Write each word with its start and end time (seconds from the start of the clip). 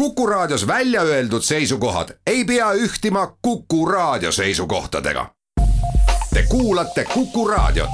Kuku 0.00 0.26
Raadios 0.26 0.66
välja 0.66 1.02
öeldud 1.02 1.42
seisukohad 1.42 2.08
ei 2.26 2.44
pea 2.44 2.72
ühtima 2.72 3.36
Kuku 3.42 3.86
Raadio 3.86 4.32
seisukohtadega. 4.32 5.30
Te 6.34 6.42
kuulate 6.48 7.04
Kuku 7.04 7.48
Raadiot. 7.48 7.90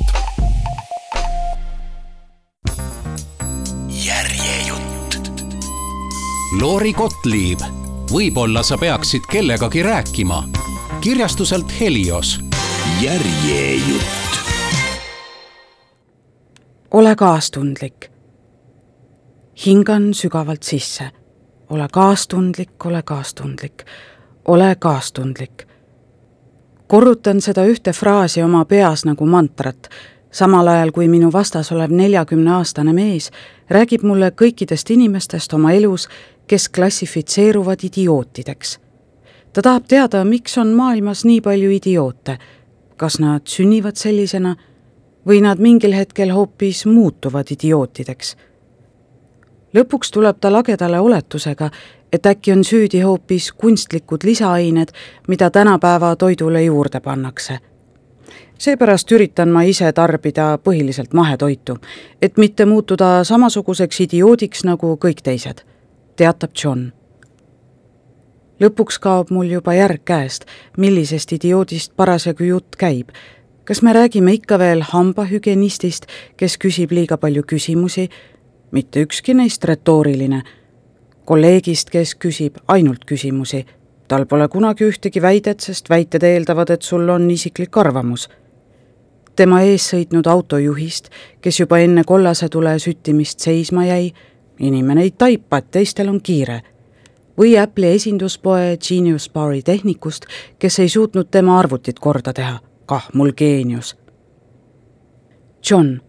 järjejutt. 3.88 5.42
Lori 6.61 6.92
Gottlieb, 6.92 7.61
võib-olla 8.12 8.62
sa 8.62 8.79
peaksid 8.79 9.23
kellegagi 9.30 9.82
rääkima. 9.82 10.48
kirjastuselt 11.00 11.80
Helios. 11.80 12.41
järjejutt. 13.00 14.38
ole 16.91 17.16
kaastundlik. 17.16 18.11
hingan 19.66 20.14
sügavalt 20.14 20.62
sisse. 20.62 21.16
Ole 21.71 21.89
kaastundlik, 21.93 22.87
ole 22.87 23.03
kaastundlik, 23.03 23.85
ole 24.48 24.77
kaastundlik. 24.79 25.66
korrutan 26.87 27.41
seda 27.41 27.65
ühte 27.65 27.93
fraasi 27.93 28.43
oma 28.43 28.65
peas 28.65 29.05
nagu 29.05 29.27
mantrat 29.27 29.88
samal 30.37 30.69
ajal 30.69 30.93
kui 30.93 31.09
minu 31.09 31.30
vastas 31.33 31.73
olev 31.73 31.93
neljakümneaastane 31.97 32.93
mees 32.93 33.30
räägib 33.73 34.05
mulle 34.05 34.29
kõikidest 34.43 34.93
inimestest 34.93 35.55
oma 35.57 35.73
elus, 35.73 36.09
kes 36.47 36.69
klassifitseeruvad 36.69 37.85
idiootideks. 37.88 38.79
ta 39.52 39.62
tahab 39.62 39.85
teada, 39.88 40.24
miks 40.24 40.59
on 40.59 40.69
maailmas 40.69 41.24
nii 41.24 41.41
palju 41.41 41.71
idioote. 41.71 42.38
kas 42.96 43.19
nad 43.19 43.46
sünnivad 43.46 43.96
sellisena 43.96 44.57
või 45.27 45.41
nad 45.41 45.59
mingil 45.59 45.93
hetkel 45.93 46.30
hoopis 46.30 46.87
muutuvad 46.87 47.46
idiootideks. 47.51 48.37
Lõpuks 49.77 50.11
tuleb 50.12 50.41
ta 50.41 50.53
lagedale 50.53 51.01
oletusega, 51.01 51.71
et 52.12 52.27
äkki 52.27 52.53
on 52.53 52.65
süüdi 52.65 53.01
hoopis 53.01 53.53
kunstlikud 53.53 54.25
lisaained, 54.25 54.93
mida 55.29 55.51
tänapäeva 55.51 56.16
toidule 56.16 56.63
juurde 56.65 57.01
pannakse 57.01 57.59
seepärast 58.59 59.13
üritan 59.13 59.52
ma 59.52 59.63
ise 59.68 59.93
tarbida 59.93 60.59
põhiliselt 60.65 61.15
mahetoitu, 61.15 61.77
et 62.23 62.37
mitte 62.37 62.65
muutuda 62.65 63.24
samasuguseks 63.24 64.00
idioodiks 64.06 64.65
nagu 64.65 64.97
kõik 65.00 65.22
teised, 65.22 65.62
teatab 66.16 66.50
John. 66.65 66.93
lõpuks 68.61 68.99
kaob 69.00 69.31
mul 69.31 69.50
juba 69.53 69.75
järg 69.75 70.00
käest, 70.05 70.47
millisest 70.77 71.33
idioodist 71.33 71.93
parasjagu 71.97 72.44
jutt 72.44 72.77
käib. 72.77 73.11
kas 73.65 73.83
me 73.83 73.93
räägime 73.93 74.33
ikka 74.33 74.59
veel 74.59 74.83
hambahügienistist, 74.83 76.06
kes 76.37 76.59
küsib 76.59 76.93
liiga 76.93 77.16
palju 77.16 77.43
küsimusi, 77.43 78.09
mitte 78.77 79.06
ükski 79.06 79.34
neist 79.34 79.65
retooriline, 79.65 80.43
kolleegist, 81.25 81.91
kes 81.91 82.15
küsib 82.15 82.60
ainult 82.69 83.05
küsimusi 83.09 83.65
tal 84.06 84.28
pole 84.31 84.47
kunagi 84.49 84.87
ühtegi 84.87 85.22
väidet, 85.22 85.60
sest 85.60 85.88
väited 85.91 86.22
eeldavad, 86.22 86.71
et 86.71 86.83
sul 86.83 87.09
on 87.10 87.31
isiklik 87.31 87.77
arvamus 87.77 88.28
tema 89.37 89.60
ees 89.62 89.91
sõitnud 89.93 90.27
autojuhist, 90.31 91.10
kes 91.44 91.60
juba 91.60 91.78
enne 91.84 92.05
kollase 92.09 92.49
tule 92.53 92.72
süttimist 92.83 93.44
seisma 93.44 93.84
jäi, 93.87 94.09
inimene 94.59 95.05
ei 95.05 95.12
taipa, 95.12 95.61
et 95.61 95.71
teistel 95.71 96.09
on 96.09 96.21
kiire. 96.21 96.62
või 97.37 97.59
Apple'i 97.61 97.99
esinduspoe 97.99 98.78
Genius 98.81 99.28
Bari 99.28 99.62
tehnikust, 99.62 100.25
kes 100.59 100.78
ei 100.78 100.88
suutnud 100.88 101.28
tema 101.31 101.59
arvutit 101.59 101.99
korda 101.99 102.33
teha, 102.33 102.61
kah 102.87 103.09
mul 103.12 103.33
geenius. 103.37 103.97
John, 105.71 106.00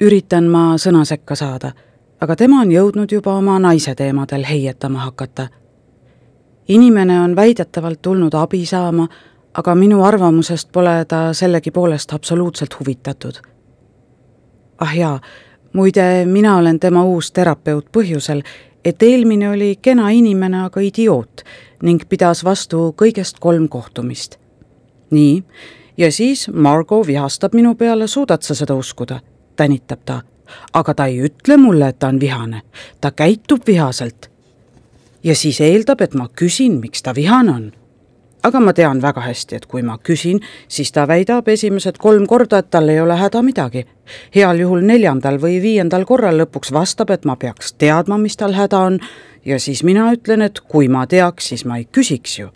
üritan 0.00 0.44
ma 0.44 0.76
sõna 0.76 1.04
sekka 1.04 1.34
saada, 1.34 1.72
aga 2.20 2.36
tema 2.36 2.60
on 2.60 2.72
jõudnud 2.72 3.12
juba 3.12 3.34
oma 3.34 3.58
naise 3.58 3.94
teemadel 3.94 4.44
heietama 4.44 4.98
hakata. 4.98 5.48
inimene 6.68 7.20
on 7.20 7.36
väidetavalt 7.36 8.02
tulnud 8.02 8.34
abi 8.34 8.66
saama 8.66 9.08
aga 9.58 9.74
minu 9.74 10.02
arvamusest 10.04 10.70
pole 10.72 11.04
ta 11.08 11.32
sellegipoolest 11.32 12.12
absoluutselt 12.12 12.80
huvitatud. 12.80 13.32
ah 14.78 14.96
jaa, 14.96 15.20
muide, 15.72 16.24
mina 16.26 16.56
olen 16.56 16.80
tema 16.80 17.04
uus 17.04 17.32
terapeut 17.32 17.88
põhjusel, 17.96 18.42
et 18.84 19.02
eelmine 19.02 19.50
oli 19.50 19.76
kena 19.82 20.10
inimene, 20.10 20.62
aga 20.64 20.80
idioot 20.80 21.42
ning 21.82 22.02
pidas 22.08 22.44
vastu 22.44 22.94
kõigest 23.02 23.40
kolm 23.40 23.68
kohtumist. 23.68 24.38
nii, 25.10 25.42
ja 25.96 26.12
siis 26.12 26.48
Margo 26.52 27.02
vihastab 27.06 27.54
minu 27.54 27.74
peale, 27.74 28.06
suudad 28.06 28.42
sa 28.42 28.54
seda 28.54 28.74
uskuda? 28.74 29.20
Tänitab 29.58 30.04
ta. 30.04 30.22
aga 30.72 30.94
ta 30.94 31.06
ei 31.06 31.18
ütle 31.28 31.58
mulle, 31.60 31.88
et 31.88 31.98
ta 31.98 32.08
on 32.08 32.20
vihane, 32.20 32.62
ta 33.00 33.10
käitub 33.10 33.66
vihaselt. 33.66 34.30
ja 35.24 35.34
siis 35.34 35.60
eeldab, 35.60 36.00
et 36.00 36.14
ma 36.14 36.28
küsin, 36.28 36.80
miks 36.80 37.02
ta 37.02 37.14
vihane 37.14 37.52
on 37.52 37.72
aga 38.42 38.60
ma 38.60 38.72
tean 38.72 39.00
väga 39.02 39.22
hästi, 39.22 39.56
et 39.58 39.66
kui 39.66 39.82
ma 39.82 39.98
küsin, 39.98 40.40
siis 40.68 40.92
ta 40.92 41.06
väidab 41.08 41.48
esimesed 41.48 41.98
kolm 41.98 42.26
korda, 42.26 42.62
et 42.62 42.70
tal 42.70 42.88
ei 42.88 43.00
ole 43.00 43.16
häda 43.18 43.42
midagi. 43.42 43.86
heal 44.34 44.60
juhul 44.60 44.84
neljandal 44.86 45.38
või 45.42 45.60
viiendal 45.62 46.04
korral 46.04 46.38
lõpuks 46.40 46.72
vastab, 46.72 47.10
et 47.10 47.24
ma 47.24 47.36
peaks 47.36 47.72
teadma, 47.72 48.18
mis 48.18 48.36
tal 48.36 48.54
häda 48.54 48.78
on 48.78 49.00
ja 49.44 49.58
siis 49.58 49.82
mina 49.84 50.12
ütlen, 50.12 50.42
et 50.42 50.60
kui 50.60 50.88
ma 50.88 51.06
teaks, 51.06 51.48
siis 51.48 51.64
ma 51.64 51.76
ei 51.78 51.84
küsiks 51.84 52.38
ju. 52.38 52.48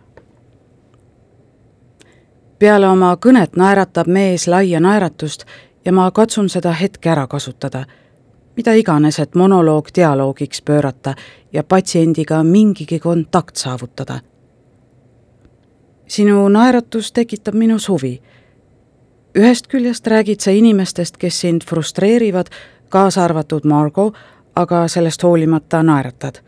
peale 2.58 2.86
oma 2.88 3.16
kõnet 3.16 3.56
naeratab 3.56 4.06
mees 4.06 4.46
laia 4.46 4.80
naeratust 4.80 5.44
ja 5.84 5.92
ma 5.92 6.10
katsun 6.10 6.48
seda 6.48 6.72
hetke 6.72 7.10
ära 7.10 7.26
kasutada. 7.26 7.84
mida 8.56 8.72
iganes, 8.72 9.18
et 9.18 9.34
monoloog 9.34 9.88
dialoogiks 9.94 10.62
pöörata 10.62 11.14
ja 11.52 11.62
patsiendiga 11.64 12.42
mingigi 12.42 12.98
kontakt 12.98 13.56
saavutada 13.56 14.20
sinu 16.12 16.48
naeratus 16.48 17.12
tekitab 17.12 17.54
minus 17.54 17.88
huvi. 17.88 18.20
ühest 19.38 19.66
küljest 19.66 20.06
räägid 20.06 20.40
sa 20.40 20.50
inimestest, 20.50 21.16
kes 21.16 21.40
sind 21.40 21.62
frustreerivad, 21.64 22.46
kaasa 22.88 23.24
arvatud 23.24 23.64
Margo, 23.64 24.12
aga 24.56 24.88
sellest 24.88 25.22
hoolimata 25.22 25.82
naeratad. 25.82 26.42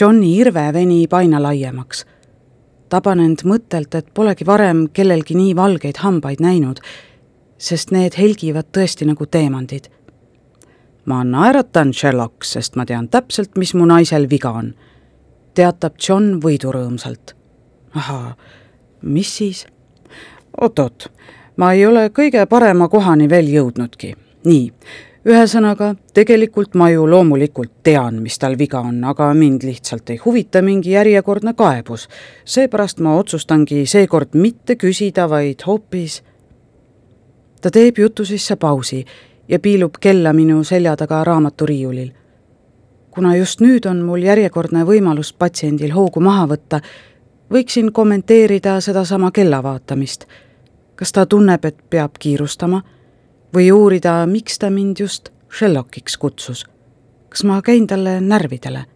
Johni 0.00 0.36
irve 0.36 0.72
venib 0.72 1.12
aina 1.12 1.42
laiemaks. 1.42 2.04
taban 2.88 3.20
end 3.20 3.42
mõttelt, 3.44 3.94
et 3.94 4.14
polegi 4.14 4.46
varem 4.46 4.88
kellelgi 4.92 5.34
nii 5.34 5.56
valgeid 5.56 5.96
hambaid 5.96 6.40
näinud, 6.40 6.76
sest 7.58 7.90
need 7.90 8.18
helgivad 8.18 8.68
tõesti 8.72 9.06
nagu 9.06 9.26
teemandid. 9.26 9.88
ma 11.04 11.22
naeratan, 11.24 11.92
Sherlock, 11.94 12.44
sest 12.44 12.76
ma 12.76 12.84
tean 12.86 13.08
täpselt, 13.08 13.56
mis 13.56 13.74
mu 13.74 13.86
naisel 13.86 14.26
viga 14.30 14.50
on, 14.50 14.74
teatab 15.54 15.94
John 16.08 16.40
võidurõõmsalt 16.42 17.36
ahaa, 17.96 18.36
mis 19.02 19.36
siis? 19.36 19.66
oot-oot, 20.60 21.08
ma 21.56 21.72
ei 21.72 21.86
ole 21.86 22.08
kõige 22.08 22.46
parema 22.46 22.88
kohani 22.88 23.28
veel 23.30 23.48
jõudnudki. 23.52 24.14
nii, 24.44 24.70
ühesõnaga, 25.26 25.94
tegelikult 26.14 26.74
ma 26.74 26.90
ju 26.90 27.06
loomulikult 27.10 27.72
tean, 27.82 28.22
mis 28.22 28.38
tal 28.38 28.58
viga 28.58 28.80
on, 28.80 29.02
aga 29.04 29.32
mind 29.34 29.66
lihtsalt 29.66 30.10
ei 30.10 30.20
huvita 30.24 30.62
mingi 30.62 30.90
järjekordne 30.90 31.54
kaebus. 31.54 32.08
seepärast 32.44 33.00
ma 33.00 33.16
otsustangi 33.16 33.86
seekord 33.86 34.34
mitte 34.34 34.76
küsida, 34.76 35.28
vaid 35.28 35.62
hoopis 35.66 36.22
ta 37.60 37.70
teeb 37.70 37.98
jutu 37.98 38.24
sisse 38.24 38.56
pausi 38.56 39.04
ja 39.48 39.58
piilub 39.58 39.94
kella 40.00 40.32
minu 40.32 40.64
selja 40.64 40.96
taga 40.96 41.24
raamaturiiulil. 41.24 42.10
kuna 43.10 43.36
just 43.36 43.60
nüüd 43.60 43.86
on 43.88 44.02
mul 44.04 44.22
järjekordne 44.22 44.84
võimalus 44.84 45.32
patsiendil 45.32 45.94
hoogu 45.94 46.20
maha 46.20 46.46
võtta, 46.46 46.80
võiksin 47.50 47.92
kommenteerida 47.92 48.80
sedasama 48.80 49.30
kella 49.30 49.62
vaatamist. 49.62 50.26
kas 50.96 51.12
ta 51.12 51.26
tunneb, 51.26 51.64
et 51.64 51.90
peab 51.90 52.18
kiirustama 52.18 52.82
või 53.54 53.72
uurida, 53.72 54.26
miks 54.26 54.58
ta 54.58 54.70
mind 54.70 55.00
just 55.00 55.28
Sherlockiks 55.58 56.16
kutsus. 56.16 56.66
kas 57.28 57.44
ma 57.44 57.62
käin 57.62 57.86
talle 57.86 58.20
närvidele? 58.20 58.95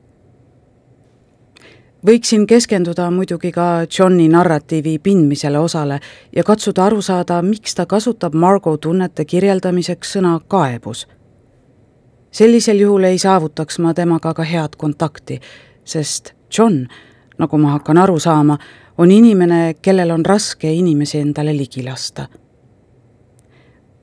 Võiksin 2.07 2.47
keskenduda 2.47 3.11
muidugi 3.11 3.53
ka 3.53 3.87
Johni 3.99 4.29
narratiivi 4.29 4.99
pindmisele 4.99 5.59
osale 5.59 6.01
ja 6.37 6.45
katsuda 6.45 6.85
aru 6.85 7.03
saada, 7.03 7.43
miks 7.43 7.75
ta 7.75 7.87
kasutab 7.87 8.35
Margo 8.35 8.77
tunnete 8.77 9.25
kirjeldamiseks 9.25 10.17
sõna 10.17 10.41
kaebus. 10.49 11.07
sellisel 12.31 12.79
juhul 12.79 13.05
ei 13.05 13.19
saavutaks 13.19 13.79
ma 13.79 13.95
temaga 13.95 14.35
ka 14.35 14.43
head 14.43 14.77
kontakti, 14.77 15.41
sest 15.85 16.33
John 16.59 16.87
nagu 17.39 17.59
ma 17.59 17.71
hakkan 17.71 17.99
aru 17.99 18.19
saama, 18.19 18.59
on 18.99 19.11
inimene, 19.11 19.75
kellel 19.83 20.11
on 20.11 20.25
raske 20.27 20.73
inimesi 20.73 21.19
endale 21.19 21.57
ligi 21.57 21.83
lasta. 21.83 22.27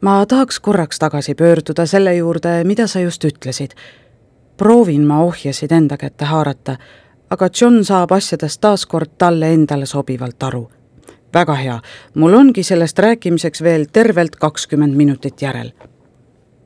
ma 0.01 0.25
tahaks 0.25 0.59
korraks 0.59 0.99
tagasi 0.99 1.35
pöörduda 1.35 1.85
selle 1.85 2.15
juurde, 2.15 2.63
mida 2.63 2.87
sa 2.87 2.99
just 2.99 3.23
ütlesid. 3.23 3.71
proovin 4.57 5.01
ma 5.01 5.21
ohjasid 5.21 5.71
enda 5.71 5.97
kätte 5.97 6.25
haarata, 6.25 6.77
aga 7.29 7.49
John 7.61 7.83
saab 7.83 8.11
asjadest 8.11 8.61
taaskord 8.61 9.09
talle 9.17 9.53
endale 9.53 9.85
sobivalt 9.85 10.43
aru. 10.43 10.71
väga 11.33 11.53
hea, 11.53 11.79
mul 12.15 12.33
ongi 12.33 12.63
sellest 12.63 12.99
rääkimiseks 12.99 13.63
veel 13.63 13.85
tervelt 13.93 14.35
kakskümmend 14.35 14.95
minutit 14.95 15.41
järel. 15.41 15.71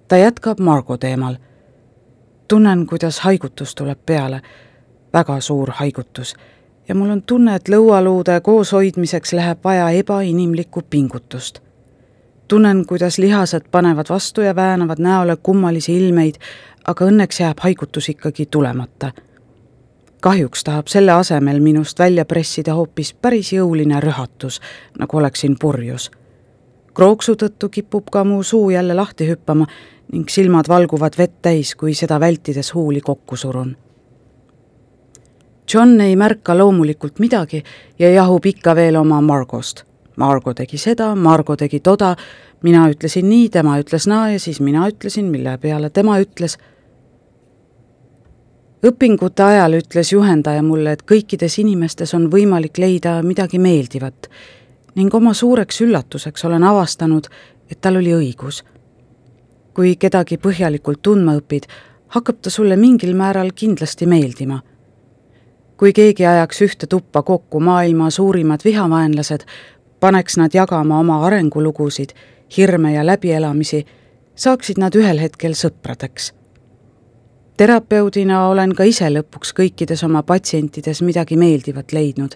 ta 0.07 0.17
jätkab 0.17 0.59
Margo 0.59 0.97
teemal. 0.97 1.35
tunnen, 2.47 2.85
kuidas 2.87 3.19
haigutus 3.19 3.75
tuleb 3.75 3.99
peale 4.05 4.41
väga 5.13 5.39
suur 5.39 5.71
haigutus 5.71 6.35
ja 6.87 6.95
mul 6.95 7.09
on 7.09 7.23
tunne, 7.23 7.55
et 7.55 7.69
lõualuude 7.69 8.41
kooshoidmiseks 8.43 9.33
läheb 9.33 9.59
vaja 9.63 9.89
ebainimlikku 9.89 10.81
pingutust. 10.89 11.59
tunnen, 12.47 12.85
kuidas 12.85 13.17
lihased 13.17 13.61
panevad 13.71 14.05
vastu 14.09 14.41
ja 14.41 14.55
väänavad 14.55 14.99
näole 14.99 15.37
kummalisi 15.43 15.97
ilmeid, 15.97 16.35
aga 16.87 17.05
õnneks 17.05 17.39
jääb 17.39 17.59
haigutus 17.59 18.09
ikkagi 18.09 18.45
tulemata. 18.45 19.11
Kahjuks 20.21 20.63
tahab 20.63 20.88
selle 20.88 21.12
asemel 21.12 21.59
minust 21.59 22.00
välja 22.00 22.25
pressida 22.25 22.73
hoopis 22.77 23.13
päris 23.13 23.53
jõuline 23.53 24.00
rühatus, 24.01 24.62
nagu 25.00 25.18
oleksin 25.18 25.57
purjus. 25.59 26.12
krooksu 26.94 27.35
tõttu 27.35 27.69
kipub 27.69 28.09
ka 28.12 28.23
mu 28.23 28.44
suu 28.44 28.69
jälle 28.69 28.94
lahti 28.94 29.27
hüppama 29.27 29.68
ning 30.12 30.29
silmad 30.29 30.68
valguvad 30.68 31.18
vett 31.18 31.41
täis, 31.41 31.75
kui 31.75 31.94
seda 31.94 32.19
vältides 32.19 32.73
huuli 32.73 33.01
kokku 33.01 33.35
surun 33.35 33.75
John 35.73 36.01
ei 36.01 36.15
märka 36.15 36.57
loomulikult 36.57 37.19
midagi 37.19 37.63
ja 38.00 38.09
jahub 38.12 38.45
ikka 38.45 38.75
veel 38.75 38.95
oma 38.95 39.21
Margost. 39.21 39.83
Margo 40.19 40.53
tegi 40.53 40.77
seda, 40.77 41.13
Margo 41.15 41.56
tegi 41.56 41.79
toda, 41.79 42.15
mina 42.62 42.89
ütlesin 42.91 43.29
nii, 43.29 43.50
tema 43.50 43.77
ütles 43.79 44.07
naa 44.12 44.31
ja 44.33 44.39
siis 44.39 44.59
mina 44.59 44.88
ütlesin, 44.91 45.29
mille 45.31 45.57
peale 45.57 45.89
tema 45.89 46.19
ütles. 46.19 46.57
Õpingute 48.86 49.44
ajal 49.44 49.78
ütles 49.78 50.12
juhendaja 50.13 50.63
mulle, 50.63 50.92
et 50.92 51.04
kõikides 51.12 51.60
inimestes 51.62 52.13
on 52.13 52.30
võimalik 52.31 52.78
leida 52.78 53.22
midagi 53.24 53.60
meeldivat 53.60 54.30
ning 54.95 55.13
oma 55.16 55.33
suureks 55.33 55.81
üllatuseks 55.81 56.45
olen 56.45 56.63
avastanud, 56.63 57.28
et 57.72 57.81
tal 57.81 57.95
oli 57.95 58.12
õigus. 58.13 58.63
kui 59.74 59.95
kedagi 59.95 60.38
põhjalikult 60.38 61.00
tundma 61.01 61.38
õpid, 61.39 61.63
hakkab 62.07 62.42
ta 62.42 62.50
sulle 62.50 62.75
mingil 62.75 63.16
määral 63.16 63.51
kindlasti 63.56 64.06
meeldima 64.06 64.62
kui 65.81 65.95
keegi 65.98 66.25
ajaks 66.30 66.60
ühte 66.62 66.88
tuppa 66.88 67.24
kokku 67.25 67.60
maailma 67.60 68.12
suurimad 68.13 68.62
vihavaenlased, 68.66 69.48
paneks 70.00 70.38
nad 70.38 70.54
jagama 70.54 71.00
oma 71.00 71.16
arengulugusid, 71.25 72.13
hirme 72.57 72.94
ja 72.94 73.06
läbielamisi, 73.06 73.86
saaksid 74.36 74.78
nad 74.78 74.94
ühel 74.94 75.18
hetkel 75.18 75.57
sõpradeks. 75.57 76.36
Terapeudina 77.61 78.47
olen 78.47 78.71
ka 78.73 78.87
ise 78.89 79.05
lõpuks 79.13 79.51
kõikides 79.53 80.01
oma 80.07 80.23
patsientides 80.25 81.03
midagi 81.05 81.35
meeldivat 81.37 81.93
leidnud, 81.93 82.33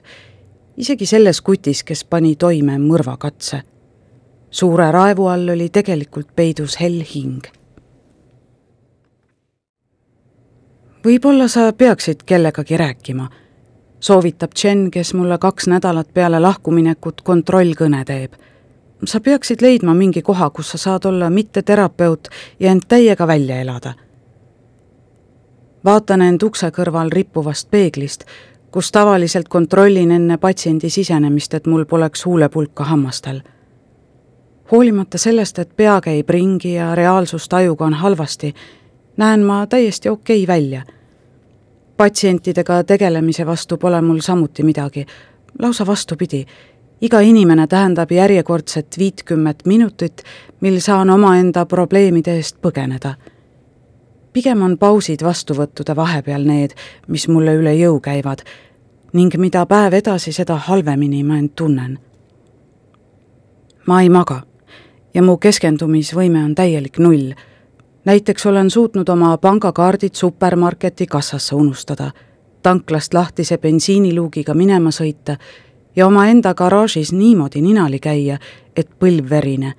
isegi 0.77 1.07
selles 1.09 1.39
kutis, 1.41 1.81
kes 1.83 2.03
pani 2.05 2.35
toime 2.35 2.77
mõrvakatse. 2.77 3.61
suure 4.51 4.91
raevu 4.91 5.25
all 5.27 5.49
oli 5.49 5.69
tegelikult 5.69 6.27
peidus 6.35 6.77
hell 6.79 7.01
hing 7.13 7.47
võib-olla 11.05 11.47
sa 11.47 11.73
peaksid 11.73 12.23
kellegagi 12.25 12.77
rääkima, 12.77 13.27
soovitab 13.99 14.53
Jen, 14.63 14.91
kes 14.91 15.13
mulle 15.13 15.37
kaks 15.37 15.67
nädalat 15.67 16.13
peale 16.13 16.39
lahkuminekut 16.39 17.21
kontrollkõne 17.21 18.05
teeb. 18.05 18.33
sa 19.05 19.19
peaksid 19.19 19.61
leidma 19.61 19.93
mingi 19.93 20.21
koha, 20.21 20.49
kus 20.49 20.69
sa 20.69 20.77
saad 20.77 21.05
olla 21.05 21.29
mitteterapeut 21.29 22.27
ja 22.59 22.71
end 22.71 22.81
täiega 22.87 23.27
välja 23.27 23.61
elada. 23.61 24.04
Vaatan 25.85 26.21
end 26.21 26.43
ukse 26.43 26.71
kõrval 26.71 27.11
rippuvast 27.11 27.71
peeglist, 27.71 28.25
kus 28.71 28.91
tavaliselt 28.91 29.47
kontrollin 29.47 30.11
enne 30.11 30.37
patsiendi 30.37 30.89
sisenemist, 30.89 31.53
et 31.53 31.67
mul 31.67 31.85
poleks 31.85 32.25
huulepulka 32.25 32.83
hammastel 32.83 33.41
hoolimata 34.71 35.17
sellest, 35.17 35.59
et 35.59 35.75
pea 35.77 35.99
käib 36.01 36.29
ringi 36.29 36.73
ja 36.73 36.95
reaalsustajuga 36.95 37.85
on 37.85 37.93
halvasti, 37.93 38.53
näen 39.17 39.43
ma 39.45 39.67
täiesti 39.67 40.09
okei 40.09 40.43
okay 40.43 40.55
välja 40.55 40.81
patsientidega 41.97 42.83
tegelemise 42.83 43.45
vastu 43.45 43.77
pole 43.77 44.01
mul 44.01 44.19
samuti 44.19 44.63
midagi, 44.63 45.05
lausa 45.59 45.85
vastupidi. 45.85 46.45
iga 47.01 47.19
inimene 47.19 47.67
tähendab 47.67 48.11
järjekordset 48.11 48.95
viitkümmet 48.97 49.65
minutit, 49.65 50.23
mil 50.61 50.79
saan 50.79 51.09
omaenda 51.09 51.65
probleemide 51.65 52.35
eest 52.35 52.57
põgeneda. 52.61 53.13
Pigem 54.35 54.61
on 54.61 54.77
pausid 54.77 55.23
vastuvõttude 55.23 55.95
vahepeal 55.95 56.43
need, 56.43 56.75
mis 57.07 57.29
mulle 57.31 57.55
üle 57.55 57.71
jõu 57.79 58.01
käivad 58.03 58.43
ning 59.15 59.31
mida 59.39 59.63
päev 59.65 59.93
edasi, 59.95 60.33
seda 60.35 60.57
halvemini 60.67 61.23
ma 61.23 61.37
end 61.39 61.55
tunnen. 61.55 61.99
ma 63.87 64.01
ei 64.01 64.09
maga 64.09 64.41
ja 65.13 65.23
mu 65.23 65.37
keskendumisvõime 65.37 66.43
on 66.43 66.55
täielik 66.55 66.99
null 66.99 67.31
näiteks 68.05 68.45
olen 68.45 68.69
suutnud 68.69 69.09
oma 69.09 69.37
pangakaardid 69.37 70.13
supermarketi 70.13 71.07
kassasse 71.07 71.55
unustada, 71.55 72.11
tanklast 72.61 73.13
lahtise 73.13 73.57
bensiiniluugiga 73.57 74.53
minema 74.53 74.89
sõita 74.91 75.37
ja 75.95 76.07
omaenda 76.07 76.53
garaažis 76.53 77.13
niimoodi 77.13 77.61
ninali 77.61 77.99
käia, 77.99 78.37
et 78.75 78.89
põlv 78.99 79.29
verine. 79.29 79.73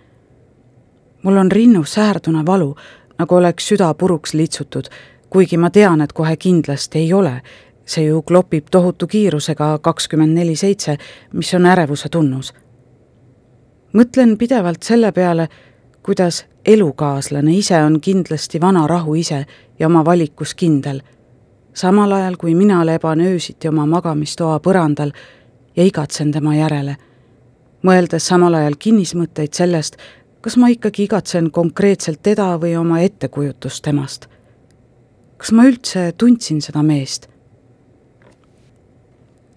mul 1.23 1.37
on 1.37 1.53
rinnus 1.53 1.93
säärdune 1.93 2.47
valu, 2.47 2.77
nagu 3.19 3.35
oleks 3.35 3.69
süda 3.69 3.95
puruks 3.95 4.35
litsutud, 4.35 4.89
kuigi 5.31 5.57
ma 5.57 5.71
tean, 5.71 6.01
et 6.01 6.13
kohe 6.13 6.37
kindlasti 6.37 6.99
ei 6.99 7.13
ole. 7.13 7.41
see 7.87 8.05
ju 8.05 8.23
klopib 8.23 8.67
tohutu 8.71 9.07
kiirusega 9.07 9.79
kakskümmend 9.79 10.35
neli 10.35 10.57
seitse, 10.57 10.97
mis 11.33 11.55
on 11.55 11.67
ärevuse 11.67 12.09
tunnus. 12.09 12.55
mõtlen 13.95 14.37
pidevalt 14.39 14.83
selle 14.83 15.13
peale, 15.13 15.49
kuidas 16.03 16.47
elukaaslane 16.65 17.55
ise 17.55 17.85
on 17.85 18.01
kindlasti 18.01 18.61
vana 18.61 18.87
rahu 18.87 19.15
ise 19.15 19.47
ja 19.79 19.87
oma 19.87 20.05
valikus 20.05 20.55
kindel, 20.55 21.01
samal 21.75 22.13
ajal 22.13 22.37
kui 22.37 22.55
mina 22.55 22.87
leban 22.87 23.21
öösiti 23.21 23.69
oma 23.69 23.87
magamistoa 23.87 24.59
põrandal 24.61 25.13
ja 25.77 25.85
igatsen 25.85 26.33
tema 26.33 26.57
järele, 26.57 26.97
mõeldes 27.83 28.27
samal 28.27 28.55
ajal 28.55 28.75
kinnismõtteid 28.79 29.55
sellest, 29.55 29.97
kas 30.47 30.57
ma 30.57 30.69
ikkagi 30.71 31.09
igatsen 31.09 31.49
konkreetselt 31.51 32.21
teda 32.23 32.53
või 32.63 32.77
oma 32.79 33.01
ettekujutust 33.03 33.83
temast. 33.83 34.29
kas 35.37 35.51
ma 35.53 35.65
üldse 35.67 36.13
tundsin 36.19 36.61
seda 36.63 36.85
meest? 36.87 37.27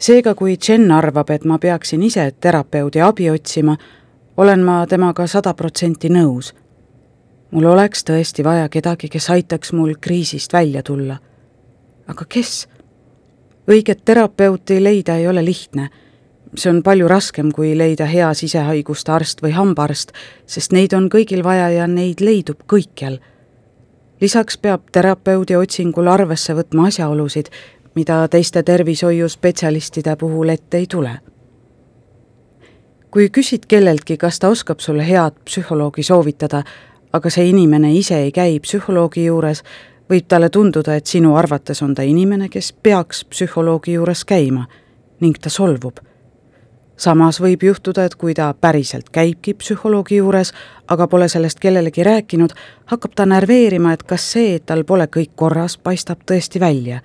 seega, 0.01 0.33
kui 0.33 0.57
Jen 0.57 0.91
arvab, 0.91 1.29
et 1.29 1.45
ma 1.45 1.59
peaksin 1.59 2.01
ise 2.03 2.25
terapeudi 2.41 3.01
abi 3.05 3.29
otsima, 3.29 3.77
olen 4.37 4.65
ma 4.65 4.79
temaga 4.87 5.27
sada 5.27 5.53
protsenti 5.53 6.09
nõus. 6.09 6.55
mul 7.51 7.65
oleks 7.65 8.03
tõesti 8.03 8.43
vaja 8.43 8.69
kedagi, 8.69 9.09
kes 9.09 9.29
aitaks 9.29 9.73
mul 9.73 9.93
kriisist 10.01 10.53
välja 10.53 10.83
tulla. 10.83 11.19
aga 12.07 12.25
kes? 12.25 12.67
õiget 13.69 14.01
terapeuti 14.05 14.83
leida 14.83 15.15
ei 15.15 15.27
ole 15.27 15.45
lihtne. 15.45 15.89
See 16.55 16.69
on 16.69 16.83
palju 16.83 17.07
raskem, 17.07 17.51
kui 17.51 17.77
leida 17.77 18.05
hea 18.09 18.33
sisehaiguste 18.33 19.11
arst 19.11 19.43
või 19.43 19.51
hambaarst, 19.53 20.11
sest 20.45 20.73
neid 20.73 20.93
on 20.93 21.09
kõigil 21.09 21.43
vaja 21.43 21.69
ja 21.69 21.87
neid 21.87 22.21
leidub 22.21 22.63
kõikjal. 22.67 23.19
lisaks 24.21 24.57
peab 24.57 24.81
terapeudi 24.91 25.55
otsingul 25.55 26.07
arvesse 26.07 26.53
võtma 26.53 26.87
asjaolusid, 26.87 27.49
mida 27.95 28.27
teiste 28.27 28.63
tervishoiuspetsialistide 28.63 30.15
puhul 30.15 30.49
ette 30.49 30.77
ei 30.77 30.87
tule 30.87 31.19
kui 33.11 33.29
küsid 33.29 33.65
kelleltki, 33.67 34.17
kas 34.17 34.39
ta 34.39 34.49
oskab 34.49 34.79
sulle 34.79 35.05
head 35.07 35.39
psühholoogi 35.45 36.03
soovitada, 36.03 36.63
aga 37.13 37.29
see 37.33 37.49
inimene 37.49 37.93
ise 37.97 38.19
ei 38.25 38.31
käi 38.31 38.59
psühholoogi 38.61 39.25
juures, 39.25 39.63
võib 40.09 40.27
talle 40.29 40.49
tunduda, 40.49 40.95
et 40.95 41.09
sinu 41.09 41.35
arvates 41.37 41.81
on 41.85 41.95
ta 41.95 42.05
inimene, 42.05 42.49
kes 42.49 42.73
peaks 42.73 43.25
psühholoogi 43.29 43.97
juures 43.97 44.25
käima 44.25 44.67
ning 45.21 45.37
ta 45.41 45.49
solvub. 45.49 45.99
Samas 46.99 47.39
võib 47.41 47.63
juhtuda, 47.63 48.03
et 48.05 48.15
kui 48.19 48.33
ta 48.35 48.51
päriselt 48.53 49.09
käibki 49.15 49.53
psühholoogi 49.55 50.19
juures, 50.19 50.51
aga 50.87 51.07
pole 51.07 51.29
sellest 51.31 51.59
kellelegi 51.63 52.03
rääkinud, 52.03 52.55
hakkab 52.91 53.15
ta 53.15 53.25
närveerima, 53.25 53.93
et 53.93 54.03
kas 54.03 54.31
see, 54.33 54.55
et 54.59 54.65
tal 54.65 54.83
pole 54.83 55.07
kõik 55.07 55.31
korras, 55.35 55.77
paistab 55.77 56.25
tõesti 56.25 56.59
välja. 56.59 57.01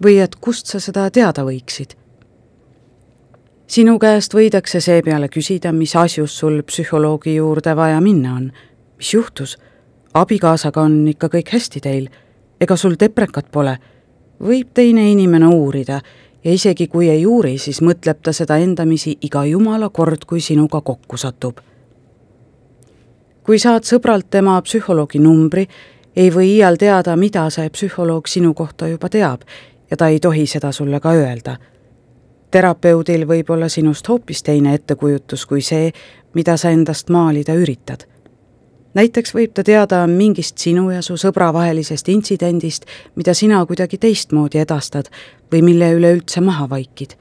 või 0.00 0.16
et 0.18 0.36
kust 0.40 0.66
sa 0.66 0.80
seda 0.80 1.10
teada 1.10 1.42
võiksid 1.44 2.00
sinu 3.70 3.98
käest 4.02 4.34
võidakse 4.34 4.80
seepeale 4.82 5.28
küsida, 5.30 5.70
mis 5.72 5.92
asjus 5.96 6.34
sul 6.38 6.62
psühholoogi 6.66 7.36
juurde 7.36 7.76
vaja 7.76 8.00
minna 8.00 8.34
on. 8.34 8.52
mis 8.96 9.14
juhtus? 9.14 9.58
abikaasaga 10.14 10.82
on 10.82 11.08
ikka 11.08 11.28
kõik 11.28 11.52
hästi 11.52 11.80
teil. 11.80 12.08
ega 12.60 12.76
sul 12.76 12.96
deprekat 13.00 13.50
pole? 13.52 13.76
võib 14.42 14.72
teine 14.74 15.10
inimene 15.10 15.46
uurida 15.46 16.00
ja 16.44 16.52
isegi 16.52 16.86
kui 16.86 17.08
ei 17.10 17.26
uuri, 17.26 17.58
siis 17.58 17.82
mõtleb 17.82 18.22
ta 18.22 18.32
seda 18.32 18.56
endamisi 18.56 19.18
iga 19.20 19.44
jumala 19.44 19.88
kord, 19.88 20.24
kui 20.26 20.40
sinuga 20.40 20.80
kokku 20.80 21.16
satub. 21.16 21.58
kui 23.42 23.58
saad 23.58 23.82
sõbralt 23.82 24.30
tema 24.30 24.60
psühholoogi 24.62 25.18
numbri, 25.18 25.66
ei 26.16 26.30
või 26.30 26.54
iial 26.54 26.76
teada, 26.76 27.16
mida 27.16 27.50
see 27.50 27.70
psühholoog 27.70 28.26
sinu 28.28 28.54
kohta 28.54 28.88
juba 28.88 29.08
teab 29.08 29.42
ja 29.90 29.96
ta 29.96 30.08
ei 30.08 30.20
tohi 30.20 30.46
seda 30.46 30.72
sulle 30.72 31.00
ka 31.00 31.12
öelda 31.12 31.56
terapeudil 32.50 33.26
võib 33.28 33.50
olla 33.50 33.68
sinust 33.68 34.08
hoopis 34.08 34.42
teine 34.42 34.74
ettekujutus 34.74 35.46
kui 35.46 35.62
see, 35.62 35.90
mida 36.34 36.56
sa 36.56 36.70
endast 36.74 37.10
maalida 37.10 37.54
üritad. 37.54 38.06
Näiteks 38.94 39.34
võib 39.34 39.54
ta 39.54 39.64
teada 39.64 40.02
mingist 40.06 40.58
sinu 40.58 40.90
ja 40.90 41.02
su 41.02 41.16
sõbra 41.20 41.50
vahelisest 41.54 42.08
intsidendist, 42.08 42.86
mida 43.16 43.34
sina 43.34 43.62
kuidagi 43.66 43.98
teistmoodi 43.98 44.60
edastad 44.62 45.10
või 45.52 45.62
mille 45.66 45.92
üleüldse 45.96 46.40
maha 46.40 46.68
vaikid. 46.70 47.16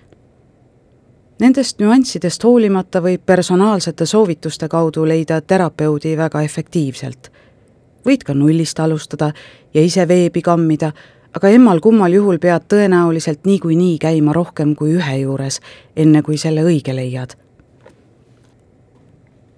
Nendest 1.40 1.80
nüanssidest 1.80 2.44
hoolimata 2.44 3.00
võib 3.02 3.22
personaalsete 3.26 4.06
soovituste 4.06 4.68
kaudu 4.68 5.06
leida 5.08 5.42
terapeudi 5.42 6.18
väga 6.18 6.42
efektiivselt. 6.42 7.32
võid 8.06 8.24
ka 8.24 8.34
nullist 8.34 8.80
alustada 8.80 9.34
ja 9.74 9.82
ise 9.82 10.08
veebi 10.08 10.42
kammida, 10.42 10.92
aga 11.36 11.50
emmal-kummal 11.50 12.14
juhul 12.14 12.40
pead 12.40 12.64
tõenäoliselt 12.74 13.46
niikuinii 13.46 13.98
käima 13.98 14.34
rohkem 14.34 14.76
kui 14.76 14.96
ühe 14.96 15.18
juures, 15.18 15.60
enne 15.96 16.22
kui 16.22 16.38
selle 16.38 16.64
õige 16.64 16.96
leiad 16.96 17.36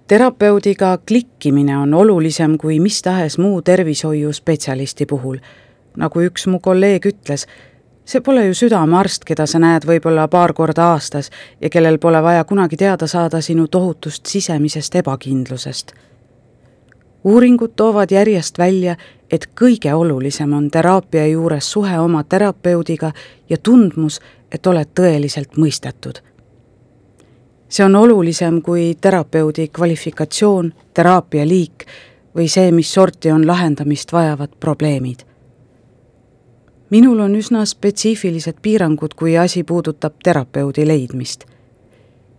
terapeudiga 0.06 0.98
klikkimine 1.08 1.78
on 1.78 1.94
olulisem 1.94 2.58
kui 2.58 2.80
mis 2.80 3.02
tahes 3.02 3.38
muu 3.38 3.62
tervishoiuspetsialisti 3.62 5.06
puhul. 5.06 5.36
nagu 5.96 6.20
üks 6.20 6.46
mu 6.48 6.58
kolleeg 6.60 7.06
ütles, 7.06 7.46
see 8.04 8.20
pole 8.20 8.46
ju 8.46 8.54
südamearst, 8.54 9.24
keda 9.28 9.46
sa 9.46 9.58
näed 9.60 9.84
võib-olla 9.84 10.24
paar 10.28 10.52
korda 10.56 10.86
aastas 10.94 11.30
ja 11.60 11.68
kellel 11.70 11.98
pole 11.98 12.22
vaja 12.22 12.44
kunagi 12.44 12.76
teada 12.76 13.06
saada 13.06 13.40
sinu 13.40 13.68
tohutust 13.68 14.26
sisemisest 14.26 14.94
ebakindlusest. 14.94 15.92
uuringud 17.24 17.76
toovad 17.76 18.10
järjest 18.10 18.58
välja, 18.58 18.96
et 19.30 19.46
kõige 19.60 19.94
olulisem 19.94 20.52
on 20.52 20.70
teraapia 20.70 21.26
juures 21.26 21.72
suhe 21.72 21.98
oma 21.98 22.24
terapeudiga 22.24 23.12
ja 23.48 23.56
tundmus, 23.58 24.20
et 24.52 24.66
oled 24.66 24.88
tõeliselt 24.94 25.56
mõistetud 25.56 26.31
see 27.72 27.84
on 27.84 27.96
olulisem 27.96 28.62
kui 28.62 28.94
terapeudi 29.00 29.68
kvalifikatsioon, 29.68 30.72
teraapia 30.94 31.46
liik 31.48 31.86
või 32.36 32.48
see, 32.48 32.68
mis 32.72 32.92
sorti 32.92 33.32
on 33.32 33.46
lahendamist 33.46 34.12
vajavad 34.12 34.58
probleemid. 34.60 35.24
minul 36.90 37.20
on 37.20 37.34
üsna 37.36 37.64
spetsiifilised 37.64 38.60
piirangud, 38.62 39.14
kui 39.16 39.38
asi 39.38 39.64
puudutab 39.64 40.12
terapeudi 40.24 40.86
leidmist. 40.86 41.44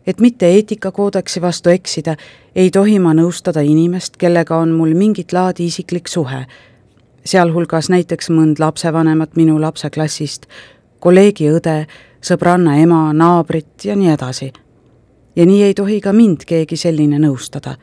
et 0.08 0.20
mitte 0.20 0.46
eetikakoodeksi 0.46 1.42
vastu 1.42 1.70
eksida, 1.70 2.16
ei 2.56 2.72
tohi 2.72 3.00
ma 3.00 3.14
nõustada 3.14 3.62
inimest, 3.62 4.18
kellega 4.18 4.58
on 4.58 4.70
mul 4.72 4.94
mingit 4.94 5.34
laadi 5.34 5.66
isiklik 5.66 6.08
suhe, 6.08 6.46
sealhulgas 7.26 7.90
näiteks 7.90 8.30
mõnd 8.30 8.60
lapsevanemat 8.60 9.36
minu 9.36 9.62
lapse 9.62 9.90
klassist, 9.90 10.46
kolleegi 11.00 11.50
õde, 11.50 11.88
sõbranna 12.22 12.78
ema, 12.78 13.14
naabrit 13.14 13.86
ja 13.86 13.96
nii 13.96 14.10
edasi 14.10 14.54
ja 15.36 15.46
nii 15.46 15.64
ei 15.64 15.74
tohi 15.74 16.02
ka 16.02 16.14
mind 16.14 16.46
keegi 16.48 16.78
selline 16.78 17.20
nõustada. 17.20 17.76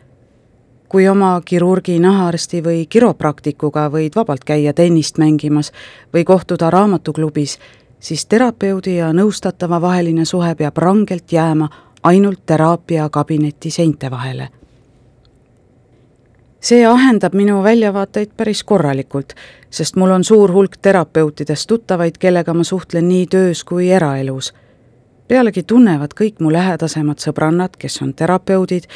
kui 0.89 1.09
oma 1.09 1.41
kirurgi, 1.45 1.99
nahaarsti 2.03 2.63
või 2.63 2.87
kiropraktikuga 2.89 3.85
võid 3.91 4.17
vabalt 4.17 4.45
käia 4.45 4.73
tennist 4.75 5.19
mängimas 5.19 5.73
või 6.15 6.25
kohtuda 6.25 6.71
raamatuklubis, 6.71 7.59
siis 8.01 8.27
terapeudi 8.27 8.97
ja 8.97 9.13
nõustatava 9.13 9.81
vaheline 9.81 10.25
suhe 10.25 10.55
peab 10.55 10.79
rangelt 10.79 11.33
jääma 11.33 11.69
ainult 12.03 12.43
teraapiakabineti 12.47 13.71
seinte 13.71 14.11
vahele. 14.11 14.49
see 16.61 16.87
ahendab 16.87 17.35
minu 17.35 17.63
väljavaateid 17.63 18.31
päris 18.37 18.65
korralikult, 18.65 19.33
sest 19.71 19.97
mul 19.97 20.11
on 20.11 20.25
suur 20.25 20.53
hulk 20.53 20.77
terapeutidest 20.83 21.69
tuttavaid, 21.69 22.19
kellega 22.19 22.55
ma 22.55 22.65
suhtlen 22.65 23.09
nii 23.09 23.27
töös 23.27 23.65
kui 23.65 23.91
eraelus 23.91 24.53
pealegi 25.31 25.63
tunnevad 25.63 26.15
kõik 26.19 26.41
mu 26.43 26.51
lähedasemad 26.51 27.23
sõbrannad, 27.23 27.77
kes 27.79 28.01
on 28.03 28.11
terapeudid, 28.19 28.89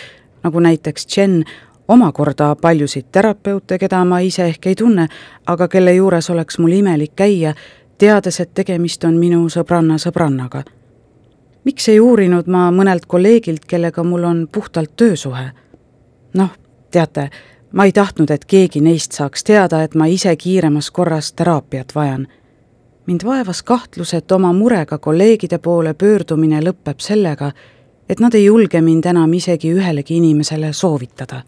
nagu 0.43 0.61
näiteks 0.61 1.07
Jen, 1.17 1.45
omakorda 1.89 2.57
paljusid 2.59 3.13
terapeute, 3.15 3.79
keda 3.79 4.01
ma 4.05 4.19
ise 4.25 4.49
ehk 4.51 4.67
ei 4.67 4.75
tunne, 4.75 5.07
aga 5.47 5.69
kelle 5.71 5.95
juures 5.95 6.31
oleks 6.35 6.59
mul 6.59 6.75
imelik 6.81 7.15
käia, 7.17 7.55
teades, 7.99 8.41
et 8.41 8.51
tegemist 8.55 9.05
on 9.05 9.15
minu 9.21 9.47
sõbranna 9.49 9.99
sõbrannaga. 9.99 10.65
miks 11.65 11.89
ei 11.89 12.01
uurinud 12.01 12.47
ma 12.47 12.71
mõnelt 12.71 13.07
kolleegilt, 13.07 13.65
kellega 13.65 14.03
mul 14.03 14.25
on 14.25 14.49
puhtalt 14.53 14.97
töösuhe? 14.97 15.53
noh, 16.35 16.51
teate, 16.91 17.31
ma 17.73 17.85
ei 17.85 17.93
tahtnud, 17.93 18.31
et 18.31 18.45
keegi 18.45 18.81
neist 18.81 19.13
saaks 19.13 19.45
teada, 19.45 19.83
et 19.83 19.95
ma 19.95 20.07
ise 20.07 20.37
kiiremas 20.37 20.91
korras 20.91 21.33
teraapiat 21.33 21.95
vajan 21.95 22.27
mind 23.07 23.21
vaevas 23.25 23.63
kahtlus, 23.63 24.15
et 24.15 24.33
oma 24.33 24.53
murega 24.53 24.99
kolleegide 24.99 25.59
poole 25.59 25.95
pöördumine 25.95 26.61
lõpeb 26.61 26.99
sellega, 26.99 27.53
et 28.09 28.21
nad 28.21 28.35
ei 28.35 28.45
julge 28.45 28.81
mind 28.81 29.05
enam 29.05 29.33
isegi 29.33 29.73
ühelegi 29.73 30.17
inimesele 30.17 30.73
soovitada. 30.73 31.43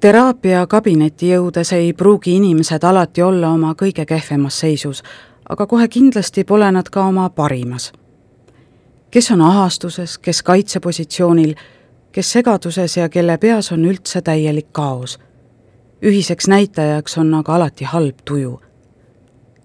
teraapiakabinetti 0.00 1.28
jõudes 1.28 1.72
ei 1.76 1.92
pruugi 1.92 2.32
inimesed 2.36 2.84
alati 2.84 3.22
olla 3.22 3.50
oma 3.50 3.74
kõige 3.82 4.06
kehvemas 4.06 4.60
seisus, 4.60 5.02
aga 5.48 5.66
kohe 5.66 5.88
kindlasti 5.88 6.44
pole 6.44 6.72
nad 6.72 6.88
ka 6.88 7.04
oma 7.04 7.28
parimas. 7.28 7.92
kes 9.10 9.30
on 9.30 9.40
ahastuses, 9.40 10.18
kes 10.18 10.42
kaitsepositsioonil, 10.42 11.54
kes 12.12 12.32
segaduses 12.32 12.96
ja 12.96 13.08
kelle 13.08 13.38
peas 13.38 13.72
on 13.72 13.84
üldse 13.84 14.22
täielik 14.22 14.72
kaos 14.72 15.18
ühiseks 16.02 16.48
näitajaks 16.48 17.18
on 17.18 17.34
aga 17.34 17.54
alati 17.54 17.84
halb 17.84 18.16
tuju. 18.24 18.60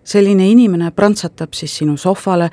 selline 0.03 0.47
inimene 0.47 0.91
prantsatab 0.91 1.53
siis 1.53 1.77
sinu 1.77 1.97
sohvale, 1.97 2.49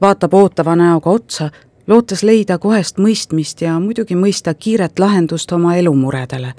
vaatab 0.00 0.34
ootava 0.34 0.76
näoga 0.76 1.10
otsa, 1.10 1.50
lootes 1.86 2.22
leida 2.22 2.58
kohest 2.58 2.98
mõistmist 2.98 3.62
ja 3.62 3.78
muidugi 3.80 4.14
mõista 4.14 4.54
kiiret 4.54 4.98
lahendust 4.98 5.52
oma 5.52 5.76
elumuredele. 5.76 6.54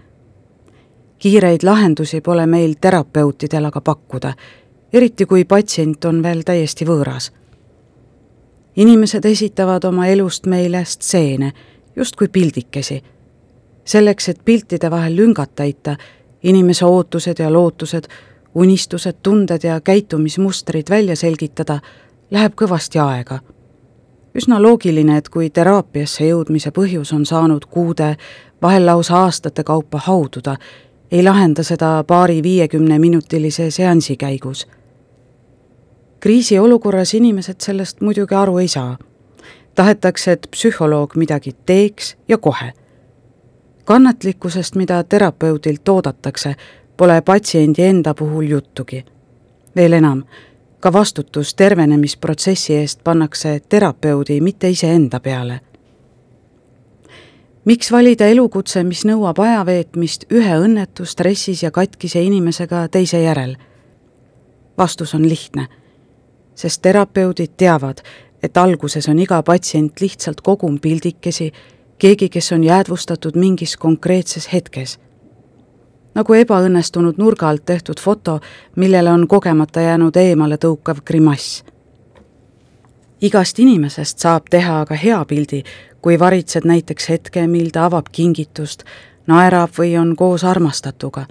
kiireid 1.20 1.64
lahendusi 1.64 2.22
pole 2.22 2.46
meil 2.46 2.76
terapeutidel 2.82 3.66
aga 3.66 3.82
pakkuda, 3.82 4.34
eriti 4.94 5.26
kui 5.26 5.46
patsient 5.46 6.06
on 6.06 6.24
veel 6.24 6.42
täiesti 6.42 6.86
võõras. 6.86 7.32
inimesed 8.76 9.26
esitavad 9.26 9.84
oma 9.84 10.08
elust 10.08 10.46
meile 10.46 10.86
stseene, 10.86 11.52
justkui 11.96 12.28
pildikesi. 12.28 13.04
selleks, 13.86 14.30
et 14.30 14.46
piltide 14.46 14.92
vahel 14.92 15.16
lüngad 15.16 15.50
täita, 15.56 15.98
inimese 16.44 16.86
ootused 16.86 17.40
ja 17.40 17.54
lootused, 17.54 18.08
unistused, 18.56 19.16
tunded 19.24 19.64
ja 19.64 19.82
käitumismustrid 19.82 20.90
välja 20.90 21.16
selgitada, 21.16 21.80
läheb 22.32 22.54
kõvasti 22.56 23.00
aega. 23.00 23.40
üsna 24.38 24.62
loogiline, 24.62 25.18
et 25.18 25.30
kui 25.30 25.50
teraapiasse 25.50 26.28
jõudmise 26.28 26.72
põhjus 26.72 27.14
on 27.14 27.26
saanud 27.26 27.66
kuude, 27.66 28.16
vahel 28.62 28.86
lausa 28.86 29.16
aastate 29.18 29.64
kaupa 29.64 29.98
haududa, 29.98 30.58
ei 31.12 31.24
lahenda 31.24 31.64
seda 31.64 32.04
paari 32.08 32.44
viiekümneminutilise 32.44 33.72
seansi 33.72 34.18
käigus. 34.18 34.68
kriisiolukorras 36.20 37.14
inimesed 37.14 37.62
sellest 37.62 38.02
muidugi 38.02 38.36
aru 38.36 38.58
ei 38.58 38.68
saa. 38.68 38.98
tahetakse, 39.76 40.32
et 40.32 40.48
psühholoog 40.52 41.16
midagi 41.16 41.56
teeks 41.66 42.18
ja 42.28 42.38
kohe 42.38 42.74
kannatlikkusest, 43.88 44.76
mida 44.76 45.04
terapeudilt 45.04 45.90
oodatakse, 45.90 46.56
pole 46.98 47.22
patsiendi 47.22 47.84
enda 47.84 48.14
puhul 48.14 48.44
juttugi. 48.44 49.06
veel 49.76 49.94
enam, 49.94 50.24
ka 50.80 50.94
vastutus 50.94 51.56
tervenemisprotsessi 51.56 52.76
eest 52.76 53.04
pannakse 53.04 53.60
terapeudi, 53.70 54.42
mitte 54.42 54.70
iseenda 54.70 55.20
peale. 55.20 55.60
miks 57.66 57.92
valida 57.92 58.28
elukutse, 58.28 58.84
mis 58.84 59.06
nõuab 59.06 59.40
ajaveetmist 59.40 60.26
ühe 60.32 60.60
õnnetu, 60.60 61.06
stressis 61.06 61.64
ja 61.64 61.72
katkise 61.72 62.22
inimesega 62.22 62.88
teise 62.88 63.22
järel? 63.22 63.56
vastus 64.78 65.16
on 65.16 65.30
lihtne, 65.30 65.68
sest 66.56 66.82
terapeudid 66.82 67.56
teavad, 67.58 68.04
et 68.44 68.58
alguses 68.58 69.10
on 69.10 69.20
iga 69.20 69.44
patsient 69.44 70.02
lihtsalt 70.02 70.42
kogum 70.42 70.80
pildikesi 70.80 71.54
keegi, 72.00 72.30
kes 72.30 72.52
on 72.52 72.64
jäädvustatud 72.64 73.36
mingis 73.36 73.78
konkreetses 73.78 74.54
hetkes. 74.54 75.00
nagu 76.16 76.34
ebaõnnestunud 76.34 77.18
nurga 77.18 77.50
alt 77.50 77.66
tehtud 77.66 78.00
foto, 78.02 78.40
millele 78.76 79.12
on 79.12 79.28
kogemata 79.28 79.82
jäänud 79.82 80.16
eemale 80.16 80.58
tõukav 80.66 81.02
grimass. 81.06 81.64
igast 83.22 83.60
inimesest 83.60 84.20
saab 84.20 84.44
teha 84.50 84.82
aga 84.82 84.96
hea 84.96 85.26
pildi, 85.26 85.64
kui 86.02 86.20
varitsed 86.20 86.66
näiteks 86.66 87.10
hetke, 87.10 87.48
mil 87.48 87.70
ta 87.70 87.86
avab 87.86 88.06
kingitust, 88.12 88.84
naerab 89.28 89.70
või 89.80 90.00
on 90.00 90.16
koos 90.16 90.44
armastatuga. 90.44 91.26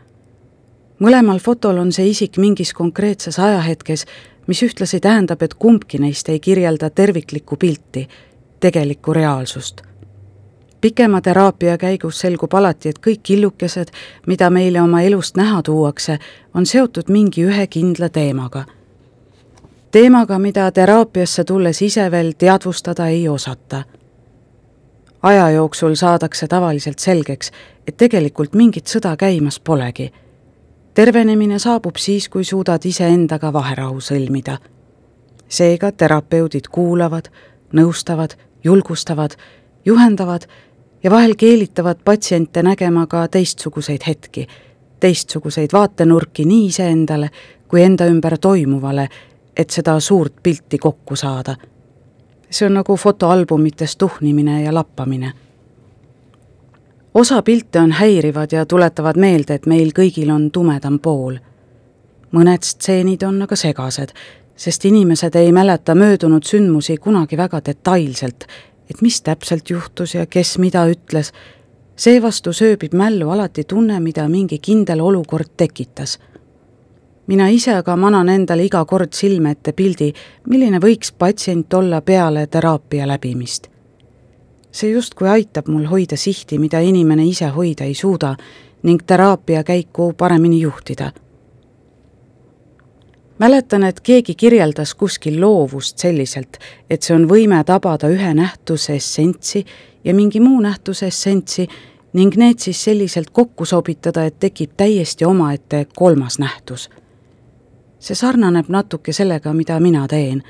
mõlemal 1.01 1.39
fotol 1.41 1.79
on 1.79 1.93
see 1.93 2.09
isik 2.09 2.39
mingis 2.39 2.73
konkreetses 2.73 3.39
ajahetkes, 3.39 4.05
mis 4.47 4.63
ühtlasi 4.63 5.01
tähendab, 5.01 5.43
et 5.43 5.55
kumbki 5.55 5.99
neist 5.99 6.29
ei 6.29 6.41
kirjelda 6.41 6.91
terviklikku 6.91 7.57
pilti, 7.57 8.09
tegelikku 8.61 9.13
reaalsust 9.13 9.96
pikema 10.87 11.21
teraapia 11.21 11.79
käigus 11.79 12.21
selgub 12.21 12.53
alati, 12.55 12.89
et 12.89 12.99
kõik 13.03 13.25
killukesed, 13.27 13.89
mida 14.27 14.47
meile 14.55 14.79
oma 14.79 15.01
elust 15.03 15.35
näha 15.37 15.63
tuuakse, 15.67 16.19
on 16.55 16.67
seotud 16.67 17.09
mingi 17.11 17.43
ühe 17.43 17.67
kindla 17.67 18.09
teemaga. 18.09 18.65
teemaga, 19.91 20.39
mida 20.39 20.71
teraapiasse 20.71 21.45
tulles 21.45 21.83
ise 21.83 22.11
veel 22.11 22.33
teadvustada 22.39 23.09
ei 23.09 23.29
osata. 23.29 23.83
aja 25.23 25.51
jooksul 25.51 25.95
saadakse 25.95 26.47
tavaliselt 26.49 26.99
selgeks, 26.99 27.51
et 27.87 27.97
tegelikult 27.97 28.55
mingit 28.55 28.87
sõda 28.87 29.17
käimas 29.17 29.61
polegi. 29.61 30.13
tervenemine 30.95 31.59
saabub 31.59 31.97
siis, 31.97 32.29
kui 32.29 32.45
suudad 32.45 32.85
iseendaga 32.85 33.53
vaherahu 33.53 34.01
sõlmida. 34.01 34.59
seega 35.49 35.93
terapeudid 35.93 36.69
kuulavad, 36.71 37.29
nõustavad, 37.73 38.39
julgustavad, 38.65 39.31
juhendavad 39.85 40.47
ja 41.03 41.11
vahel 41.11 41.35
keelitavad 41.37 41.97
patsiente 42.05 42.63
nägema 42.63 43.07
ka 43.07 43.29
teistsuguseid 43.29 44.01
hetki, 44.07 44.47
teistsuguseid 45.01 45.69
vaatenurki 45.73 46.45
nii 46.45 46.67
iseendale 46.67 47.31
kui 47.69 47.83
enda 47.83 48.07
ümber 48.07 48.39
toimuvale, 48.39 49.09
et 49.57 49.71
seda 49.71 50.01
suurt 50.01 50.35
pilti 50.43 50.79
kokku 50.79 51.17
saada. 51.17 51.57
see 52.51 52.67
on 52.67 52.75
nagu 52.75 52.97
fotoalbumites 52.97 53.97
tuhnimine 53.97 54.63
ja 54.63 54.75
lappamine. 54.75 55.33
osa 57.15 57.43
pilte 57.43 57.81
on 57.81 57.93
häirivad 57.93 58.53
ja 58.53 58.67
tuletavad 58.67 59.17
meelde, 59.17 59.55
et 59.55 59.67
meil 59.67 59.91
kõigil 59.91 60.31
on 60.31 60.51
tumedam 60.51 60.99
pool. 60.99 61.37
mõned 62.33 62.63
stseenid 62.63 63.23
on 63.23 63.43
aga 63.43 63.57
segased, 63.57 64.13
sest 64.57 64.85
inimesed 64.85 65.35
ei 65.35 65.53
mäleta 65.53 65.95
möödunud 65.95 66.45
sündmusi 66.45 66.97
kunagi 66.97 67.37
väga 67.37 67.61
detailselt, 67.67 68.47
et 68.91 69.03
mis 69.03 69.21
täpselt 69.23 69.71
juhtus 69.71 70.15
ja 70.15 70.27
kes 70.27 70.59
mida 70.59 70.87
ütles. 70.87 71.33
seevastu 71.97 72.53
sööbib 72.53 72.95
mällu 72.95 73.31
alati 73.31 73.65
tunne, 73.65 74.01
mida 74.01 74.29
mingi 74.29 74.59
kindel 74.59 75.01
olukord 75.01 75.49
tekitas 75.57 76.19
mina 77.27 77.49
ise 77.49 77.75
aga 77.75 77.97
manan 77.97 78.29
endale 78.29 78.67
iga 78.67 78.85
kord 78.85 79.15
silme 79.15 79.55
ette 79.57 79.73
pildi, 79.73 80.13
milline 80.49 80.81
võiks 80.83 81.13
patsient 81.19 81.75
olla 81.75 82.01
peale 82.01 82.47
teraapia 82.47 83.07
läbimist. 83.09 83.69
see 84.77 84.91
justkui 84.93 85.29
aitab 85.29 85.69
mul 85.73 85.87
hoida 85.89 86.17
sihti, 86.21 86.59
mida 86.59 86.81
inimene 86.85 87.25
ise 87.25 87.47
hoida 87.49 87.85
ei 87.85 87.95
suuda 87.95 88.35
ning 88.83 89.03
teraapia 89.07 89.65
käiku 89.65 90.13
paremini 90.13 90.61
juhtida. 90.61 91.13
Mäletan, 93.39 93.85
et 93.85 94.01
keegi 94.01 94.35
kirjeldas 94.35 94.95
kuskil 94.95 95.41
loovust 95.41 95.99
selliselt, 95.99 96.59
et 96.91 97.03
see 97.03 97.15
on 97.17 97.29
võime 97.29 97.63
tabada 97.65 98.09
ühe 98.09 98.35
nähtuse 98.35 98.97
essentsi 98.97 99.65
ja 100.05 100.15
mingi 100.15 100.41
muu 100.41 100.61
nähtuse 100.61 101.07
essentsi 101.07 101.69
ning 102.13 102.37
need 102.37 102.59
siis 102.59 102.85
selliselt 102.85 103.31
kokku 103.31 103.65
sobitada, 103.65 104.25
et 104.25 104.39
tekib 104.41 104.73
täiesti 104.77 105.25
omaette 105.25 105.87
kolmas 105.95 106.39
nähtus 106.39 106.89
see 108.07 108.15
sarnaneb 108.15 108.69
natuke 108.71 109.13
sellega, 109.13 109.53
mida 109.53 109.81
mina 109.81 110.07
teen. 110.09 110.43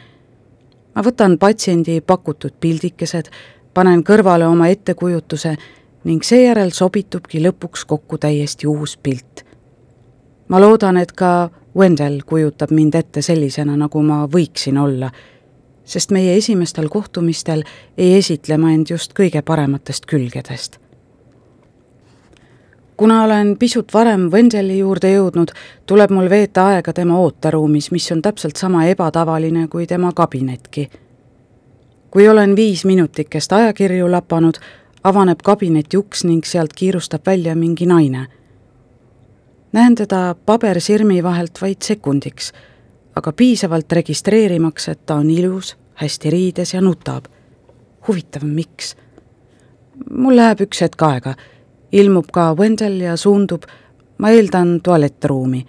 ma 0.94 1.02
võtan 1.04 1.36
patsiendi 1.38 2.00
pakutud 2.00 2.54
pildikesed, 2.60 3.28
panen 3.74 4.02
kõrvale 4.04 4.46
oma 4.48 4.68
ettekujutuse 4.72 5.56
ning 6.04 6.24
seejärel 6.24 6.72
sobitubki 6.72 7.42
lõpuks 7.44 7.84
kokku 7.86 8.18
täiesti 8.18 8.66
uus 8.66 8.96
pilt. 8.96 9.45
Ma 10.48 10.60
loodan, 10.60 10.96
et 10.96 11.12
ka 11.12 11.50
Wendell 11.76 12.20
kujutab 12.26 12.70
mind 12.70 12.94
ette 12.94 13.22
sellisena, 13.22 13.76
nagu 13.76 14.02
ma 14.02 14.24
võiksin 14.32 14.78
olla, 14.78 15.10
sest 15.84 16.10
meie 16.10 16.36
esimestel 16.36 16.88
kohtumistel 16.88 17.62
ei 17.98 18.16
esitle 18.16 18.56
ma 18.56 18.72
end 18.72 18.90
just 18.90 19.12
kõige 19.12 19.42
parematest 19.42 20.06
külgedest 20.06 20.80
kuna 22.96 23.24
olen 23.24 23.56
pisut 23.58 23.94
varem 23.94 24.30
Wendelli 24.32 24.78
juurde 24.78 25.10
jõudnud, 25.12 25.52
tuleb 25.86 26.10
mul 26.10 26.30
veeta 26.30 26.66
aega 26.72 26.92
tema 26.92 27.18
ooteruumis, 27.20 27.90
mis 27.90 28.08
on 28.12 28.22
täpselt 28.22 28.56
sama 28.56 28.84
ebatavaline 28.86 29.68
kui 29.68 29.86
tema 29.86 30.12
kabinetki. 30.12 30.90
kui 32.10 32.28
olen 32.28 32.56
viis 32.56 32.84
minutikest 32.84 33.52
ajakirju 33.52 34.10
lapanud, 34.10 34.54
avaneb 35.04 35.42
kabineti 35.44 35.96
uks 35.96 36.24
ning 36.24 36.44
sealt 36.44 36.72
kiirustab 36.72 37.26
välja 37.26 37.54
mingi 37.54 37.86
naine. 37.86 38.26
Näen 39.76 39.94
teda 39.94 40.34
pabersirmi 40.46 41.22
vahelt 41.22 41.58
vaid 41.62 41.82
sekundiks, 41.84 42.52
aga 43.16 43.32
piisavalt 43.32 43.92
registreerimaks, 43.92 44.88
et 44.88 45.06
ta 45.06 45.14
on 45.20 45.30
ilus, 45.30 45.76
hästi 46.00 46.30
riides 46.30 46.74
ja 46.74 46.80
nutab. 46.80 47.24
huvitav, 48.08 48.42
miks? 48.42 48.96
mul 50.10 50.36
läheb 50.36 50.60
üks 50.64 50.80
hetk 50.80 51.02
aega 51.02 51.34
ilmub 51.92 52.30
ka 52.32 52.54
Wendell 52.54 53.00
ja 53.00 53.16
suundub, 53.16 53.62
ma 54.18 54.30
eeldan, 54.30 54.80
tualettruumi. 54.82 55.66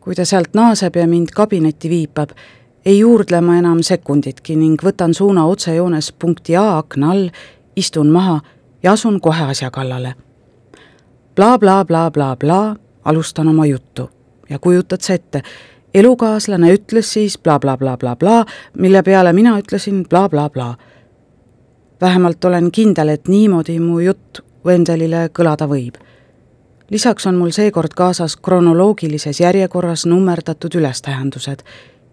kui 0.00 0.14
ta 0.14 0.24
sealt 0.24 0.54
naaseb 0.54 0.96
ja 0.96 1.06
mind 1.06 1.34
kabinetti 1.34 1.90
viipab, 1.90 2.30
ei 2.84 2.98
juurdle 2.98 3.40
ma 3.40 3.58
enam 3.58 3.82
sekunditki 3.82 4.56
ning 4.56 4.82
võtan 4.84 5.14
suuna 5.14 5.46
otsejoones 5.46 6.12
punkti 6.12 6.56
A 6.56 6.78
akna 6.78 7.10
all, 7.10 7.28
istun 7.76 8.10
maha 8.10 8.40
ja 8.82 8.92
asun 8.92 9.20
kohe 9.20 9.50
asja 9.50 9.70
kallale 9.70 10.14
bla, 11.38 11.58
bla. 11.58 11.84
Blablabla, 11.84 12.76
alustan 13.04 13.48
oma 13.48 13.66
juttu 13.66 14.10
ja 14.48 14.58
kujutad 14.58 15.00
sa 15.00 15.14
ette, 15.14 15.42
elukaaslane 15.94 16.72
ütles 16.74 17.12
siis 17.12 17.38
blablabla, 17.38 18.44
mille 18.78 19.02
peale 19.02 19.32
mina 19.32 19.58
ütlesin 19.58 20.08
blablabla. 20.08 20.74
vähemalt 22.00 22.44
olen 22.44 22.72
kindel, 22.72 23.08
et 23.08 23.28
niimoodi 23.28 23.80
mu 23.80 24.00
jutt 24.00 24.40
Wendelile 24.64 25.30
kõlada 25.38 25.68
võib. 25.68 25.94
lisaks 26.90 27.26
on 27.26 27.34
mul 27.34 27.50
seekord 27.50 27.94
kaasas 27.94 28.36
kronoloogilises 28.36 29.40
järjekorras 29.40 30.06
nummerdatud 30.06 30.74
ülestähendused, 30.74 31.62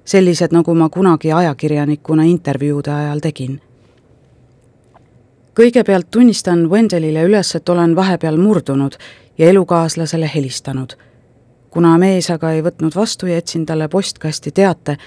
sellised, 0.06 0.52
nagu 0.52 0.74
ma 0.74 0.90
kunagi 0.90 1.32
ajakirjanikuna 1.32 2.24
intervjuude 2.24 2.92
ajal 2.92 3.20
tegin. 3.20 3.62
Kõigepealt 5.56 6.12
tunnistan 6.12 6.70
Wendelile 6.70 7.24
üles, 7.24 7.56
et 7.56 7.70
olen 7.70 7.96
vahepeal 7.96 8.38
murdunud 8.38 8.96
ja 9.38 9.50
elukaaslasele 9.50 10.32
helistanud. 10.36 10.94
kuna 11.70 11.98
mees 11.98 12.30
aga 12.32 12.52
ei 12.52 12.62
võtnud 12.64 12.96
vastu, 12.96 13.28
jätsin 13.28 13.66
talle 13.66 13.88
postkasti 13.88 14.52
teate 14.52 14.98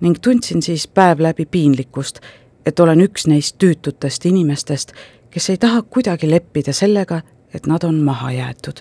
ning 0.00 0.18
tundsin 0.22 0.62
siis 0.62 0.88
päev 0.88 1.20
läbi 1.20 1.46
piinlikkust, 1.46 2.20
et 2.66 2.80
olen 2.80 3.00
üks 3.00 3.26
neist 3.26 3.56
tüütutest 3.58 4.26
inimestest, 4.26 4.92
kes 5.30 5.50
ei 5.50 5.56
taha 5.56 5.82
kuidagi 5.82 6.30
leppida 6.30 6.72
sellega, 6.72 7.22
et 7.54 7.66
nad 7.66 7.84
on 7.84 8.02
maha 8.04 8.32
jäetud. 8.32 8.80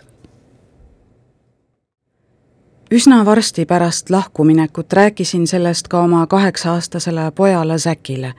üsna 2.92 3.26
varsti 3.26 3.66
pärast 3.66 4.10
lahkuminekut 4.10 4.94
rääkisin 4.94 5.48
sellest 5.48 5.88
ka 5.88 6.02
oma 6.02 6.28
kaheksa-aastasele 6.28 7.32
pojale 7.32 7.80
Säkile. 7.80 8.34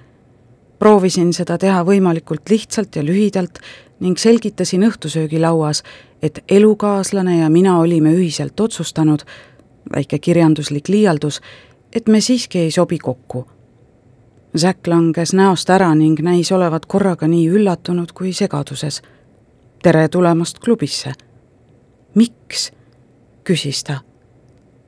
Proovisin 0.80 1.30
seda 1.36 1.58
teha 1.60 1.84
võimalikult 1.84 2.48
lihtsalt 2.50 2.96
ja 2.96 3.04
lühidalt 3.04 3.60
ning 4.00 4.18
selgitasin 4.18 4.82
õhtusöögilauas, 4.88 5.82
et 6.22 6.40
elukaaslane 6.48 7.38
ja 7.38 7.50
mina 7.52 7.78
olime 7.78 8.14
ühiselt 8.16 8.60
otsustanud, 8.60 9.22
väike 9.92 10.18
kirjanduslik 10.18 10.88
liialdus, 10.88 11.40
et 11.92 12.08
me 12.08 12.20
siiski 12.20 12.58
ei 12.58 12.70
sobi 12.70 12.98
kokku 12.98 13.46
Zack 14.58 14.86
langes 14.86 15.30
näost 15.32 15.70
ära 15.70 15.92
ning 15.94 16.18
näis 16.26 16.48
olevat 16.52 16.86
korraga 16.90 17.28
nii 17.30 17.44
üllatunud 17.54 18.10
kui 18.12 18.32
segaduses. 18.34 19.02
tere 19.82 20.08
tulemast 20.08 20.58
klubisse. 20.58 21.12
miks? 22.14 22.72
küsis 23.44 23.84
ta. 23.84 24.09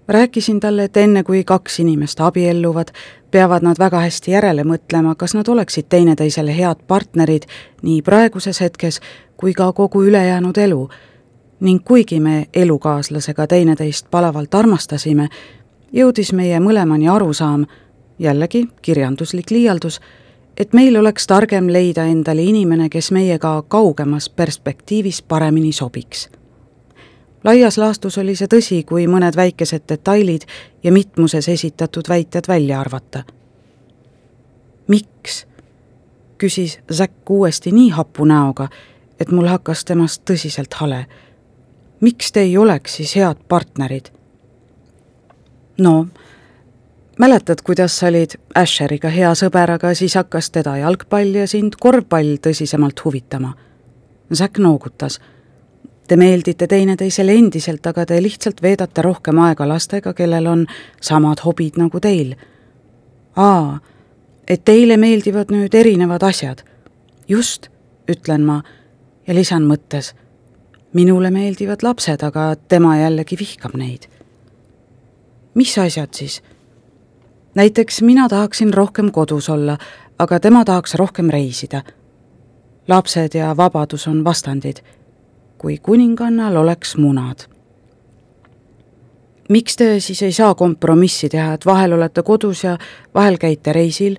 Rääkisin 0.09 0.61
talle, 0.61 0.85
et 0.85 0.97
enne 0.97 1.23
kui 1.23 1.45
kaks 1.45 1.81
inimest 1.81 2.21
abielluvad, 2.21 2.89
peavad 3.31 3.63
nad 3.63 3.79
väga 3.79 4.01
hästi 4.01 4.31
järele 4.31 4.65
mõtlema, 4.65 5.15
kas 5.15 5.35
nad 5.35 5.49
oleksid 5.49 5.89
teineteisele 5.89 6.57
head 6.57 6.85
partnerid 6.87 7.43
nii 7.83 8.03
praeguses 8.03 8.61
hetkes 8.61 9.01
kui 9.37 9.55
ka 9.55 9.73
kogu 9.73 10.03
ülejäänud 10.03 10.59
elu. 10.59 10.89
ning 11.61 11.85
kuigi 11.85 12.21
me 12.21 12.47
elukaaslasega 12.55 13.47
teineteist 13.47 14.07
palavalt 14.11 14.55
armastasime, 14.55 15.29
jõudis 15.93 16.33
meie 16.33 16.59
mõlemani 16.61 17.09
arusaam, 17.09 17.67
jällegi 18.19 18.69
kirjanduslik 18.83 19.51
liialdus, 19.51 20.01
et 20.57 20.73
meil 20.73 20.97
oleks 20.97 21.27
targem 21.27 21.69
leida 21.73 22.05
endale 22.05 22.43
inimene, 22.43 22.89
kes 22.89 23.13
meiega 23.13 23.63
kaugemas 23.69 24.29
perspektiivis 24.31 25.23
paremini 25.23 25.73
sobiks. 25.73 26.29
Laias 27.45 27.79
laastus 27.79 28.19
oli 28.19 28.37
see 28.37 28.49
tõsi, 28.51 28.83
kui 28.87 29.07
mõned 29.07 29.37
väikesed 29.37 29.87
detailid 29.89 30.47
ja 30.83 30.93
mitmuses 30.93 31.49
esitatud 31.49 32.09
väited 32.09 32.49
välja 32.49 32.81
arvata. 32.81 33.25
miks? 34.89 35.47
küsis 36.39 36.79
Zack 36.93 37.31
uuesti 37.31 37.73
nii 37.73 37.91
hapu 37.91 38.25
näoga, 38.25 38.69
et 39.21 39.31
mul 39.31 39.47
hakkas 39.47 39.85
temast 39.85 40.23
tõsiselt 40.31 40.75
hale. 40.75 41.07
miks 42.01 42.33
te 42.33 42.41
ei 42.41 42.57
oleks 42.57 42.97
siis 42.97 43.17
head 43.17 43.37
partnerid? 43.49 44.11
no 45.79 46.07
mäletad, 47.19 47.63
kuidas 47.65 47.99
sa 47.99 48.07
olid 48.07 48.35
Asheriga 48.55 49.09
hea 49.09 49.35
sõber, 49.39 49.71
aga 49.71 49.95
siis 49.95 50.15
hakkas 50.19 50.51
teda 50.51 50.77
jalgpall 50.77 51.37
ja 51.43 51.47
sind 51.47 51.77
korvpall 51.81 52.39
tõsisemalt 52.43 53.05
huvitama? 53.05 53.55
Zack 54.35 54.59
noogutas. 54.59 55.21
Te 56.09 56.17
meeldite 56.17 56.67
teineteisele 56.67 57.35
endiselt, 57.39 57.87
aga 57.87 58.07
te 58.07 58.19
lihtsalt 58.23 58.63
veedate 58.63 59.03
rohkem 59.03 59.39
aega 59.39 59.69
lastega, 59.69 60.13
kellel 60.13 60.47
on 60.47 60.67
samad 61.01 61.45
hobid 61.45 61.79
nagu 61.79 62.01
teil. 62.01 62.35
aa, 63.37 63.79
et 64.49 64.65
teile 64.65 64.97
meeldivad 64.97 65.53
nüüd 65.55 65.75
erinevad 65.75 66.23
asjad. 66.23 66.65
just, 67.29 67.69
ütlen 68.11 68.45
ma 68.45 68.63
ja 69.27 69.35
lisan 69.35 69.63
mõttes. 69.63 70.15
minule 70.93 71.31
meeldivad 71.31 71.83
lapsed, 71.83 72.23
aga 72.23 72.57
tema 72.69 72.97
jällegi 72.99 73.39
vihkab 73.39 73.75
neid. 73.75 74.09
mis 75.55 75.79
asjad 75.79 76.15
siis? 76.15 76.43
näiteks 77.55 78.03
mina 78.03 78.29
tahaksin 78.29 78.75
rohkem 78.75 79.11
kodus 79.11 79.49
olla, 79.49 79.79
aga 80.19 80.41
tema 80.41 80.65
tahaks 80.65 80.95
rohkem 80.95 81.31
reisida. 81.31 81.83
lapsed 82.89 83.35
ja 83.35 83.57
vabadus 83.57 84.09
on 84.09 84.25
vastandid. 84.25 84.77
Kui 85.63 85.79
kuningannal 85.79 86.57
oleks 86.59 86.97
munad 86.99 87.47
miks 89.53 89.77
te 89.77 90.01
siis 90.01 90.23
ei 90.23 90.33
saa 90.33 90.55
kompromissi 90.55 91.29
teha, 91.29 91.55
et 91.55 91.67
vahel 91.67 91.93
olete 91.93 92.23
kodus 92.23 92.65
ja 92.65 92.79
vahel 93.15 93.39
käite 93.39 93.73
reisil? 93.73 94.17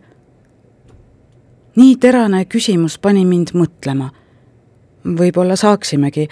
nii 1.76 1.96
terane 1.98 2.46
küsimus 2.46 3.00
pani 3.02 3.26
mind 3.26 3.56
mõtlema. 3.58 4.10
võib-olla 5.04 5.56
saaksimegi, 5.56 6.28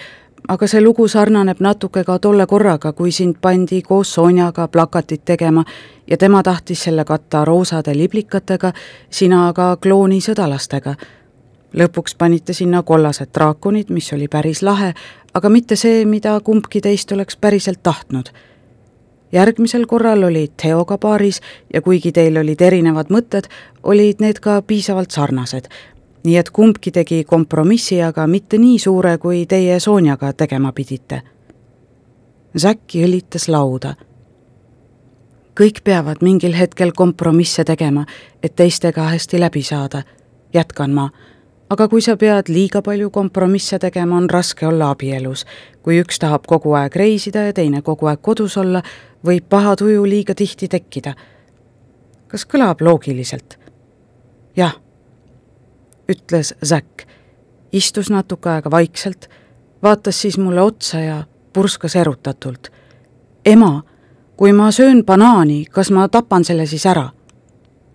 aga 0.48 0.66
see 0.66 0.80
lugu 0.80 1.08
sarnaneb 1.08 1.60
natuke 1.60 2.04
ka 2.04 2.18
tolle 2.18 2.46
korraga, 2.46 2.92
kui 2.92 3.12
sind 3.12 3.40
pandi 3.40 3.82
koos 3.82 4.14
Sonjaga 4.14 4.68
plakatit 4.68 5.24
tegema 5.24 5.64
ja 6.06 6.16
tema 6.16 6.42
tahtis 6.42 6.82
selle 6.82 7.04
katta 7.04 7.44
roosade 7.44 7.96
liblikatega, 7.96 8.72
sina 9.10 9.48
aga 9.48 9.76
kloonisõdalastega. 9.76 10.94
Lõpuks 11.74 12.16
panite 12.18 12.52
sinna 12.52 12.82
kollased 12.82 13.32
draakonid, 13.34 13.90
mis 13.90 14.12
oli 14.12 14.28
päris 14.28 14.62
lahe, 14.62 14.94
aga 15.34 15.48
mitte 15.48 15.76
see, 15.76 16.04
mida 16.04 16.40
kumbki 16.40 16.80
teist 16.80 17.12
oleks 17.12 17.36
päriselt 17.36 17.82
tahtnud 17.82 18.32
järgmisel 19.32 19.86
korral 19.86 20.22
olid 20.22 20.52
Theoga 20.62 20.98
paaris 20.98 21.40
ja 21.74 21.82
kuigi 21.82 22.12
teil 22.12 22.36
olid 22.36 22.60
erinevad 22.60 23.10
mõtted, 23.10 23.48
olid 23.82 24.20
need 24.20 24.40
ka 24.40 24.62
piisavalt 24.62 25.10
sarnased. 25.10 25.68
nii 26.24 26.36
et 26.36 26.50
kumbki 26.50 26.90
tegi 26.90 27.24
kompromissi, 27.24 28.02
aga 28.02 28.26
mitte 28.26 28.58
nii 28.58 28.78
suure, 28.78 29.18
kui 29.18 29.46
teie 29.46 29.80
Sonjaga 29.80 30.32
tegema 30.32 30.72
pidite. 30.72 31.22
Säkki 32.56 33.04
õlitas 33.04 33.48
lauda. 33.48 33.94
kõik 35.60 35.82
peavad 35.84 36.22
mingil 36.22 36.54
hetkel 36.54 36.92
kompromisse 36.92 37.64
tegema, 37.64 38.06
et 38.42 38.56
teistega 38.56 39.02
hästi 39.02 39.40
läbi 39.40 39.62
saada, 39.62 40.02
jätkan 40.54 40.90
ma 40.90 41.10
aga 41.72 41.88
kui 41.88 42.02
sa 42.04 42.16
pead 42.20 42.50
liiga 42.52 42.82
palju 42.84 43.10
kompromisse 43.10 43.78
tegema, 43.80 44.16
on 44.16 44.28
raske 44.30 44.66
olla 44.68 44.90
abielus. 44.92 45.46
kui 45.82 45.98
üks 46.00 46.18
tahab 46.18 46.46
kogu 46.46 46.74
aeg 46.78 46.96
reisida 46.96 47.46
ja 47.48 47.52
teine 47.52 47.82
kogu 47.82 48.06
aeg 48.06 48.20
kodus 48.22 48.56
olla, 48.60 48.82
võib 49.24 49.48
paha 49.48 49.76
tuju 49.76 50.04
liiga 50.06 50.34
tihti 50.34 50.68
tekkida. 50.68 51.14
kas 52.28 52.44
kõlab 52.46 52.80
loogiliselt? 52.80 53.58
jah, 54.56 54.76
ütles 56.08 56.54
Zack, 56.64 57.06
istus 57.72 58.10
natuke 58.10 58.50
aega 58.50 58.70
vaikselt, 58.70 59.28
vaatas 59.82 60.20
siis 60.20 60.38
mulle 60.38 60.60
otsa 60.60 61.00
ja 61.00 61.24
purskas 61.52 61.96
erutatult. 61.96 62.68
ema, 63.46 63.82
kui 64.36 64.52
ma 64.52 64.70
söön 64.70 65.04
banaani, 65.04 65.64
kas 65.64 65.90
ma 65.90 66.08
tapan 66.08 66.44
selle 66.44 66.66
siis 66.66 66.86
ära? 66.86 67.08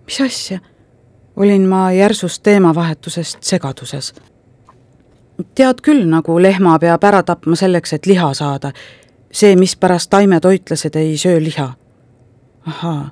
mis 0.06 0.22
asja? 0.22 0.60
Olin 1.38 1.68
ma 1.70 1.92
järsust 1.92 2.44
teemavahetusest 2.44 3.38
segaduses. 3.42 4.14
tead 5.56 5.82
küll, 5.86 6.06
nagu 6.10 6.42
lehma 6.42 6.80
peab 6.80 7.04
ära 7.04 7.24
tapma 7.24 7.56
selleks, 7.56 7.94
et 7.94 8.06
liha 8.06 8.34
saada 8.34 8.72
see, 9.32 9.56
mispärast 9.56 10.10
taimetoitlased 10.10 10.96
ei 10.96 11.18
söö 11.18 11.44
liha. 11.44 11.74
ahaa, 12.68 13.10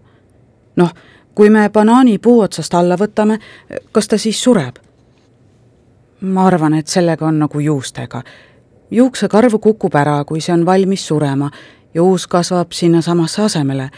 noh, 0.75 0.93
kui 1.35 1.49
me 1.49 1.69
banaani 1.69 2.17
puu 2.17 2.41
otsast 2.41 2.73
alla 2.73 2.95
võtame, 2.95 3.39
kas 3.91 4.07
ta 4.07 4.17
siis 4.17 4.43
sureb? 4.43 4.75
ma 6.21 6.47
arvan, 6.47 6.73
et 6.73 6.87
sellega 6.87 7.25
on 7.25 7.39
nagu 7.39 7.59
juustega. 7.59 8.23
juuksekarv 8.91 9.59
kukub 9.61 9.95
ära, 9.95 10.23
kui 10.25 10.41
see 10.41 10.53
on 10.53 10.65
valmis 10.65 11.07
surema 11.07 11.51
ja 11.93 12.03
uus 12.03 12.27
kasvab 12.27 12.71
sinnasamasse 12.71 13.41
asemele. 13.41 13.89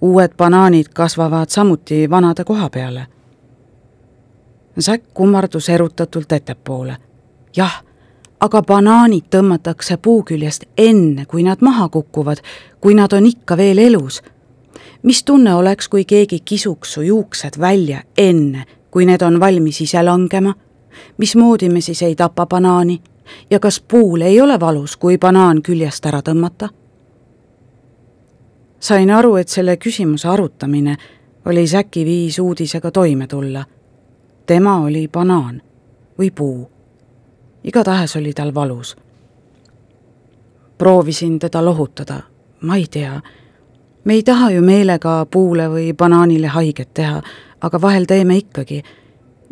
uued 0.00 0.36
banaanid 0.36 0.88
kasvavad 0.94 1.48
samuti 1.48 2.10
vanade 2.10 2.44
koha 2.44 2.70
peale. 2.70 3.06
Säkk 4.82 5.04
kummardus 5.14 5.68
erutatult 5.68 6.32
ettepoole. 6.32 6.96
jah 7.56 7.82
aga 8.40 8.62
banaanid 8.62 9.28
tõmmatakse 9.30 9.96
puu 10.02 10.22
küljest 10.24 10.64
enne, 10.78 11.26
kui 11.26 11.44
nad 11.44 11.60
maha 11.60 11.88
kukuvad, 11.88 12.40
kui 12.80 12.94
nad 12.96 13.12
on 13.12 13.26
ikka 13.26 13.56
veel 13.56 13.78
elus. 13.78 14.22
mis 15.02 15.24
tunne 15.24 15.54
oleks, 15.54 15.88
kui 15.88 16.04
keegi 16.04 16.40
kisuks 16.44 16.92
su 16.92 17.02
juuksed 17.02 17.60
välja 17.60 18.02
enne, 18.18 18.64
kui 18.90 19.06
need 19.06 19.22
on 19.22 19.40
valmis 19.40 19.80
ise 19.80 20.02
langema? 20.02 20.54
mismoodi 21.18 21.68
me 21.68 21.80
siis 21.80 22.02
ei 22.02 22.14
tapa 22.14 22.46
banaani? 22.46 23.02
ja 23.50 23.60
kas 23.60 23.80
puul 23.80 24.20
ei 24.20 24.40
ole 24.40 24.60
valus, 24.60 24.96
kui 24.96 25.18
banaan 25.18 25.62
küljest 25.62 26.06
ära 26.06 26.20
tõmmata? 26.20 26.68
sain 28.80 29.10
aru, 29.10 29.36
et 29.36 29.48
selle 29.48 29.76
küsimuse 29.76 30.28
arutamine 30.28 30.96
oli 31.44 31.66
Säki 31.66 32.04
viis 32.04 32.38
uudisega 32.38 32.90
toime 32.90 33.26
tulla. 33.26 33.64
Tema 34.50 34.80
oli 34.82 35.06
banaan 35.08 35.62
või 36.18 36.30
puu 36.34 36.70
igatahes 37.64 38.16
oli 38.16 38.32
tal 38.32 38.54
valus. 38.54 38.96
proovisin 40.78 41.38
teda 41.38 41.64
lohutada, 41.64 42.22
ma 42.60 42.76
ei 42.76 42.86
tea, 42.90 43.20
me 44.04 44.14
ei 44.14 44.22
taha 44.22 44.50
ju 44.50 44.62
meelega 44.62 45.26
puule 45.30 45.68
või 45.68 45.94
banaanile 45.94 46.46
haiget 46.46 46.94
teha, 46.94 47.22
aga 47.60 47.80
vahel 47.80 48.04
teeme 48.04 48.36
ikkagi, 48.36 48.82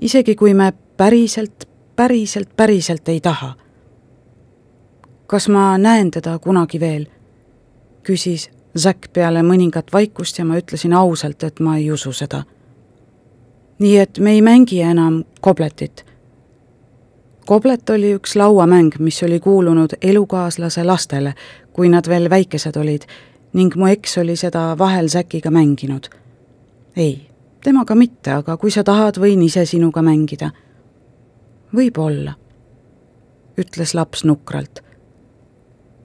isegi 0.01 0.35
kui 0.35 0.55
me 0.55 0.73
päriselt, 0.97 1.69
päriselt, 1.97 2.57
päriselt 2.57 3.09
ei 3.09 3.21
taha. 3.21 3.55
kas 5.27 5.49
ma 5.49 5.79
näen 5.79 6.11
teda 6.11 6.39
kunagi 6.39 6.81
veel? 6.81 7.07
küsis 8.03 8.51
Zack 8.79 9.13
peale 9.13 9.43
mõningat 9.43 9.93
vaikust 9.93 10.39
ja 10.39 10.45
ma 10.45 10.59
ütlesin 10.59 10.93
ausalt, 10.93 11.43
et 11.43 11.61
ma 11.61 11.77
ei 11.77 11.93
usu 11.93 12.13
seda. 12.13 12.43
Nii 13.79 13.99
et 13.99 14.19
me 14.19 14.31
ei 14.31 14.43
mängi 14.43 14.81
enam 14.83 15.25
kobletit 15.41 16.05
koblet 17.49 17.91
oli 17.91 18.13
üks 18.13 18.37
lauamäng, 18.37 18.93
mis 18.99 19.23
oli 19.23 19.41
kuulunud 19.41 19.95
elukaaslase 20.03 20.85
lastele, 20.85 21.35
kui 21.73 21.89
nad 21.89 22.09
veel 22.09 22.31
väikesed 22.31 22.77
olid 22.77 23.07
ning 23.53 23.77
mu 23.77 23.87
eks 23.89 24.19
oli 24.19 24.37
seda 24.37 24.75
vahel 24.79 25.09
Säkiga 25.09 25.51
mänginud. 25.51 26.11
ei, 26.97 27.29
temaga 27.65 27.95
mitte, 27.95 28.33
aga 28.33 28.57
kui 28.57 28.71
sa 28.71 28.85
tahad, 28.85 29.17
võin 29.17 29.43
ise 29.43 29.65
sinuga 29.65 30.03
mängida. 30.03 30.51
võib-olla, 31.75 32.35
ütles 33.59 33.95
laps 33.95 34.25
nukralt. 34.25 34.83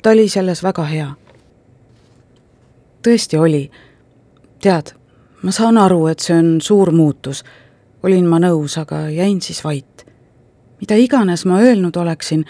ta 0.03 0.09
oli 0.09 0.29
selles 0.29 0.63
väga 0.63 0.83
hea. 0.83 1.11
tõesti 3.07 3.37
oli. 3.37 3.71
tead, 4.61 4.93
ma 5.41 5.51
saan 5.51 5.77
aru, 5.77 6.07
et 6.07 6.19
see 6.19 6.37
on 6.37 6.61
suur 6.61 6.91
muutus. 6.91 7.43
Olin 8.03 8.25
ma 8.27 8.39
nõus, 8.39 8.77
aga 8.81 9.09
jäin 9.09 9.41
siis 9.41 9.63
vait 9.63 9.93
mida 10.83 10.95
iganes 10.95 11.45
ma 11.45 11.59
öelnud 11.59 11.95
oleksin, 11.95 12.45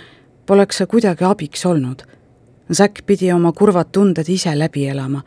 poleks 0.46 0.78
see 0.78 0.88
kuidagi 0.90 1.24
abiks 1.24 1.66
olnud. 1.66 2.02
Zack 2.74 3.06
pidi 3.06 3.30
oma 3.34 3.52
kurvad 3.52 3.92
tunded 3.92 4.30
ise 4.30 4.60
läbi 4.60 4.88
elama. 4.88 5.22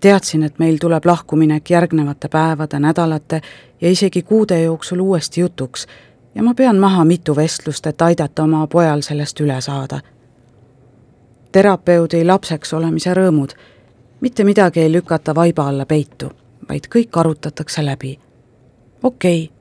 teadsin, 0.00 0.42
et 0.42 0.58
meil 0.58 0.76
tuleb 0.80 1.04
lahkuminek 1.04 1.70
järgnevate 1.70 2.28
päevade, 2.28 2.78
nädalate 2.78 3.40
ja 3.80 3.90
isegi 3.90 4.22
kuude 4.22 4.62
jooksul 4.62 5.00
uuesti 5.00 5.40
jutuks 5.40 5.86
ja 6.34 6.42
ma 6.42 6.54
pean 6.54 6.76
maha 6.76 7.04
mitu 7.04 7.36
vestlust, 7.36 7.86
et 7.86 8.02
aidata 8.02 8.42
oma 8.42 8.66
pojal 8.66 9.00
sellest 9.00 9.40
üle 9.40 9.60
saada. 9.60 10.00
terapeudi 11.52 12.24
lapseks 12.24 12.72
olemise 12.72 13.14
rõõmud, 13.14 13.52
mitte 14.20 14.44
midagi 14.44 14.80
ei 14.80 14.92
lükata 14.92 15.34
vaiba 15.34 15.68
alla 15.68 15.86
peitu, 15.86 16.32
vaid 16.68 16.88
kõik 16.96 17.20
arutatakse 17.20 17.84
läbi. 17.84 18.23
Okei 19.04 19.44
okay,, 19.44 19.56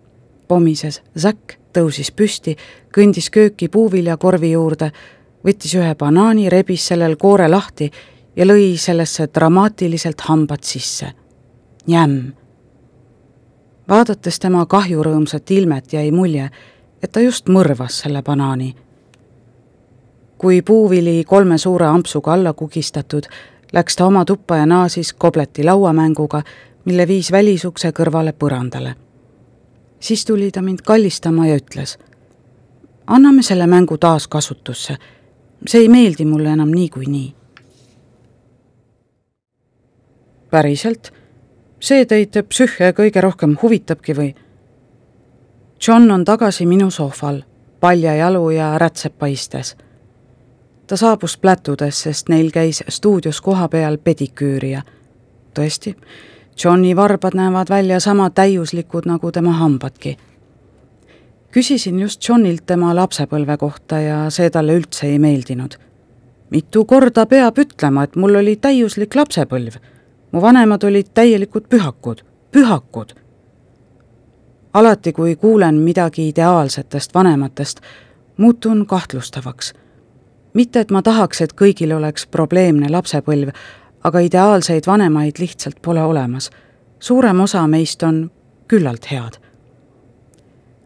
pomises 0.47 1.01
Zack 1.19 1.57
tõusis 1.73 2.11
püsti, 2.15 2.55
kõndis 2.95 3.29
kööki 3.33 3.67
puuviljakorvi 3.69 4.53
juurde, 4.53 4.91
võttis 5.43 5.73
ühe 5.75 5.95
banaani, 5.99 6.49
rebis 6.49 6.87
sellel 6.87 7.17
koore 7.19 7.49
lahti 7.49 7.89
ja 8.35 8.45
lõi 8.45 8.73
sellesse 8.77 9.27
dramaatiliselt 9.33 10.21
hambad 10.29 10.63
sisse. 10.63 11.11
Jämm. 11.87 12.31
vaadates 13.89 14.39
tema 14.39 14.65
kahjurõõmsat 14.65 15.51
ilmet, 15.51 15.93
jäi 15.93 16.11
mulje, 16.11 16.49
et 17.03 17.11
ta 17.11 17.19
just 17.19 17.49
mõrvas 17.49 17.99
selle 18.03 18.21
banaani. 18.23 18.75
kui 20.37 20.61
puuvili 20.61 21.23
kolme 21.23 21.57
suure 21.57 21.85
ampsuga 21.85 22.33
alla 22.33 22.53
kugistatud, 22.53 23.27
läks 23.73 23.95
ta 23.95 24.05
oma 24.05 24.25
tuppa 24.25 24.57
ja 24.57 24.65
naasis 24.65 25.13
kobleti 25.13 25.63
lauamänguga, 25.63 26.41
mille 26.85 27.07
viis 27.07 27.31
välisukse 27.31 27.91
kõrvale 27.91 28.33
põrandale 28.33 28.95
siis 30.03 30.25
tuli 30.25 30.51
ta 30.51 30.61
mind 30.61 30.79
kallistama 30.85 31.47
ja 31.47 31.55
ütles. 31.55 31.97
anname 33.07 33.41
selle 33.41 33.67
mängu 33.67 33.97
taas 33.97 34.27
kasutusse. 34.27 34.97
see 35.67 35.81
ei 35.81 35.89
meeldi 35.89 36.25
mulle 36.25 36.49
enam 36.49 36.71
niikuinii. 36.71 37.35
päriselt? 40.51 41.13
see 41.79 42.05
teid 42.05 42.43
psühhe 42.49 42.91
kõige 42.91 43.21
rohkem 43.21 43.57
huvitabki 43.61 44.13
või? 44.13 44.35
John 45.87 46.11
on 46.11 46.25
tagasi 46.25 46.65
minu 46.65 46.91
sohval, 46.91 47.41
paljajalu 47.79 48.49
ja 48.49 48.77
rätsep 48.77 49.17
paistes. 49.19 49.77
ta 50.87 50.97
saabus 50.97 51.37
plätudes, 51.37 52.01
sest 52.01 52.29
neil 52.29 52.51
käis 52.51 52.83
stuudios 52.89 53.41
kohapeal 53.41 53.97
pediküürija. 53.97 54.81
tõesti, 55.53 55.95
Johni 56.63 56.95
varbad 56.95 57.33
näevad 57.35 57.69
välja 57.69 57.99
sama 57.99 58.29
täiuslikud 58.29 59.05
nagu 59.05 59.31
tema 59.31 59.51
hambadki. 59.51 60.17
küsisin 61.51 61.99
just 61.99 62.29
Johnilt 62.29 62.65
tema 62.65 62.95
lapsepõlve 62.95 63.57
kohta 63.57 63.99
ja 63.99 64.29
see 64.29 64.49
talle 64.49 64.75
üldse 64.75 65.07
ei 65.07 65.19
meeldinud. 65.19 65.73
mitu 66.49 66.85
korda 66.85 67.25
peab 67.25 67.57
ütlema, 67.57 68.03
et 68.03 68.15
mul 68.15 68.35
oli 68.35 68.55
täiuslik 68.55 69.15
lapsepõlv. 69.15 69.73
mu 70.31 70.41
vanemad 70.41 70.83
olid 70.83 71.07
täielikud 71.13 71.67
pühakud, 71.69 72.23
pühakud 72.51 73.23
alati, 74.73 75.13
kui 75.13 75.35
kuulen 75.35 75.75
midagi 75.75 76.27
ideaalsetest 76.27 77.13
vanematest, 77.13 77.79
muutun 78.37 78.85
kahtlustavaks. 78.87 79.73
mitte, 80.53 80.79
et 80.79 80.91
ma 80.91 81.01
tahaks, 81.01 81.41
et 81.41 81.53
kõigil 81.53 81.95
oleks 81.95 82.27
probleemne 82.27 82.89
lapsepõlv, 82.89 83.49
aga 84.03 84.19
ideaalseid 84.19 84.83
vanemaid 84.87 85.39
lihtsalt 85.39 85.81
pole 85.81 86.03
olemas. 86.03 86.49
suurem 86.99 87.39
osa 87.39 87.67
meist 87.67 88.03
on 88.03 88.31
küllalt 88.67 89.11
head. 89.11 89.33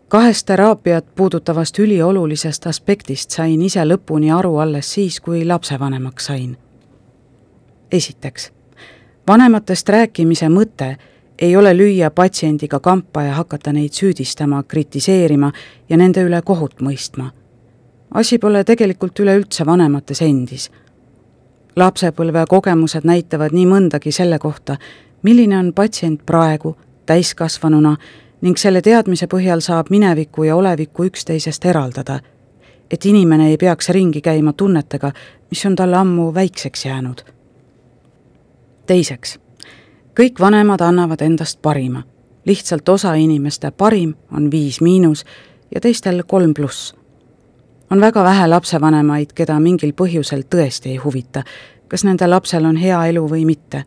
kahest 0.08 0.46
teraapiat 0.46 1.16
puudutavast 1.16 1.80
üliolulisest 1.80 2.68
aspektist 2.68 3.30
sain 3.32 3.62
ise 3.62 3.84
lõpuni 3.84 4.32
aru 4.34 4.58
alles 4.58 4.94
siis, 4.94 5.20
kui 5.20 5.46
lapsevanemaks 5.46 6.26
sain. 6.26 6.58
esiteks, 7.92 8.52
vanematest 9.28 9.90
rääkimise 9.90 10.50
mõte 10.50 10.98
ei 11.40 11.56
ole 11.56 11.74
lüüa 11.78 12.12
patsiendiga 12.12 12.80
kampa 12.80 13.24
ja 13.24 13.34
hakata 13.34 13.74
neid 13.74 13.94
süüdistama, 13.94 14.64
kritiseerima 14.64 15.52
ja 15.90 15.98
nende 15.98 16.24
üle 16.24 16.42
kohut 16.42 16.82
mõistma. 16.82 17.32
asi 18.12 18.38
pole 18.38 18.64
tegelikult 18.64 19.20
üleüldse 19.20 19.66
vanemates 19.66 20.22
endis. 20.22 20.72
Lapsepõlve 21.78 22.46
kogemused 22.50 23.06
näitavad 23.06 23.54
nii 23.54 23.66
mõndagi 23.70 24.12
selle 24.12 24.40
kohta, 24.40 24.78
milline 25.22 25.58
on 25.58 25.74
patsient 25.74 26.26
praegu, 26.26 26.76
täiskasvanuna, 27.06 27.96
ning 28.42 28.58
selle 28.58 28.82
teadmise 28.82 29.28
põhjal 29.30 29.62
saab 29.62 29.90
mineviku 29.90 30.44
ja 30.44 30.56
oleviku 30.56 31.06
üksteisest 31.06 31.66
eraldada. 31.66 32.20
et 32.92 33.06
inimene 33.06 33.50
ei 33.50 33.58
peaks 33.58 33.90
ringi 33.90 34.22
käima 34.22 34.54
tunnetega, 34.54 35.12
mis 35.50 35.66
on 35.66 35.76
talle 35.76 35.98
ammu 35.98 36.34
väikseks 36.34 36.86
jäänud. 36.86 37.22
teiseks 38.86 39.40
kõik 40.20 40.40
vanemad 40.40 40.82
annavad 40.82 41.22
endast 41.22 41.62
parima. 41.62 42.04
lihtsalt 42.46 42.90
osa 42.90 43.14
inimeste 43.14 43.72
parim 43.72 44.14
on 44.32 44.52
viis 44.52 44.82
miinus 44.82 45.26
ja 45.76 45.82
teistel 45.82 46.24
kolm 46.28 46.54
pluss. 46.54 46.96
On 47.92 48.02
väga 48.02 48.24
vähe 48.24 48.48
lapsevanemaid, 48.48 49.34
keda 49.36 49.60
mingil 49.60 49.94
põhjusel 49.94 50.44
tõesti 50.56 50.90
ei 50.90 50.98
huvita, 50.98 51.44
kas 51.88 52.04
nende 52.04 52.28
lapsel 52.28 52.66
on 52.66 52.78
hea 52.78 53.06
elu 53.06 53.30
või 53.30 53.46
mitte. 53.46 53.84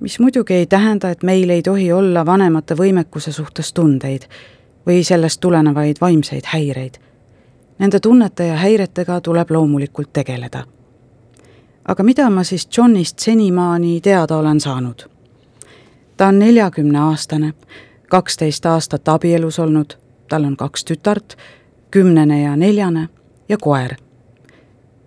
mis 0.00 0.20
muidugi 0.20 0.54
ei 0.54 0.66
tähenda, 0.66 1.10
et 1.10 1.22
meil 1.22 1.50
ei 1.50 1.62
tohi 1.62 1.92
olla 1.92 2.26
vanemate 2.26 2.74
võimekuse 2.74 3.32
suhtes 3.32 3.72
tundeid 3.72 4.28
või 4.86 5.04
sellest 5.04 5.40
tulenevaid 5.40 5.96
vaimseid 6.00 6.44
häireid. 6.46 6.98
Nende 7.78 8.00
tunnete 8.00 8.46
ja 8.46 8.56
häiretega 8.56 9.20
tuleb 9.20 9.50
loomulikult 9.50 10.12
tegeleda. 10.12 10.64
aga 11.84 12.02
mida 12.02 12.30
ma 12.30 12.44
siis 12.44 12.68
Johnist 12.78 13.18
senimaani 13.18 14.00
teada 14.00 14.36
olen 14.36 14.60
saanud 14.60 15.18
ta 16.18 16.26
on 16.26 16.38
neljakümneaastane, 16.38 17.52
kaksteist 18.08 18.66
aastat 18.66 19.08
abielus 19.08 19.58
olnud, 19.58 19.94
tal 20.28 20.44
on 20.44 20.56
kaks 20.56 20.84
tütart, 20.84 21.36
kümnene 21.90 22.42
ja 22.42 22.56
neljane 22.56 23.08
ja 23.48 23.56
koer. 23.56 23.96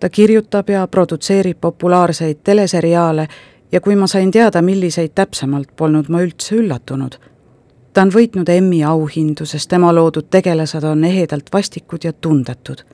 ta 0.00 0.08
kirjutab 0.08 0.68
ja 0.68 0.86
produtseerib 0.86 1.60
populaarseid 1.60 2.38
teleseriaale 2.44 3.28
ja 3.72 3.80
kui 3.80 3.96
ma 3.96 4.06
sain 4.06 4.30
teada, 4.30 4.62
milliseid 4.62 5.12
täpsemalt, 5.14 5.76
polnud 5.76 6.08
ma 6.08 6.20
üldse 6.22 6.56
üllatunud. 6.56 7.16
ta 7.92 8.02
on 8.02 8.10
võitnud 8.10 8.48
Emmy 8.48 8.84
auhindu, 8.84 9.46
sest 9.46 9.68
tema 9.68 9.94
loodud 9.94 10.30
tegelased 10.30 10.84
on 10.84 11.04
ehedalt 11.04 11.52
vastikud 11.52 12.04
ja 12.04 12.12
tundetud. 12.12 12.84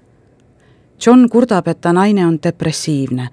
John 1.07 1.29
kurdab, 1.29 1.69
et 1.69 1.81
ta 1.81 1.93
naine 1.93 2.27
on 2.27 2.39
depressiivne. 2.43 3.29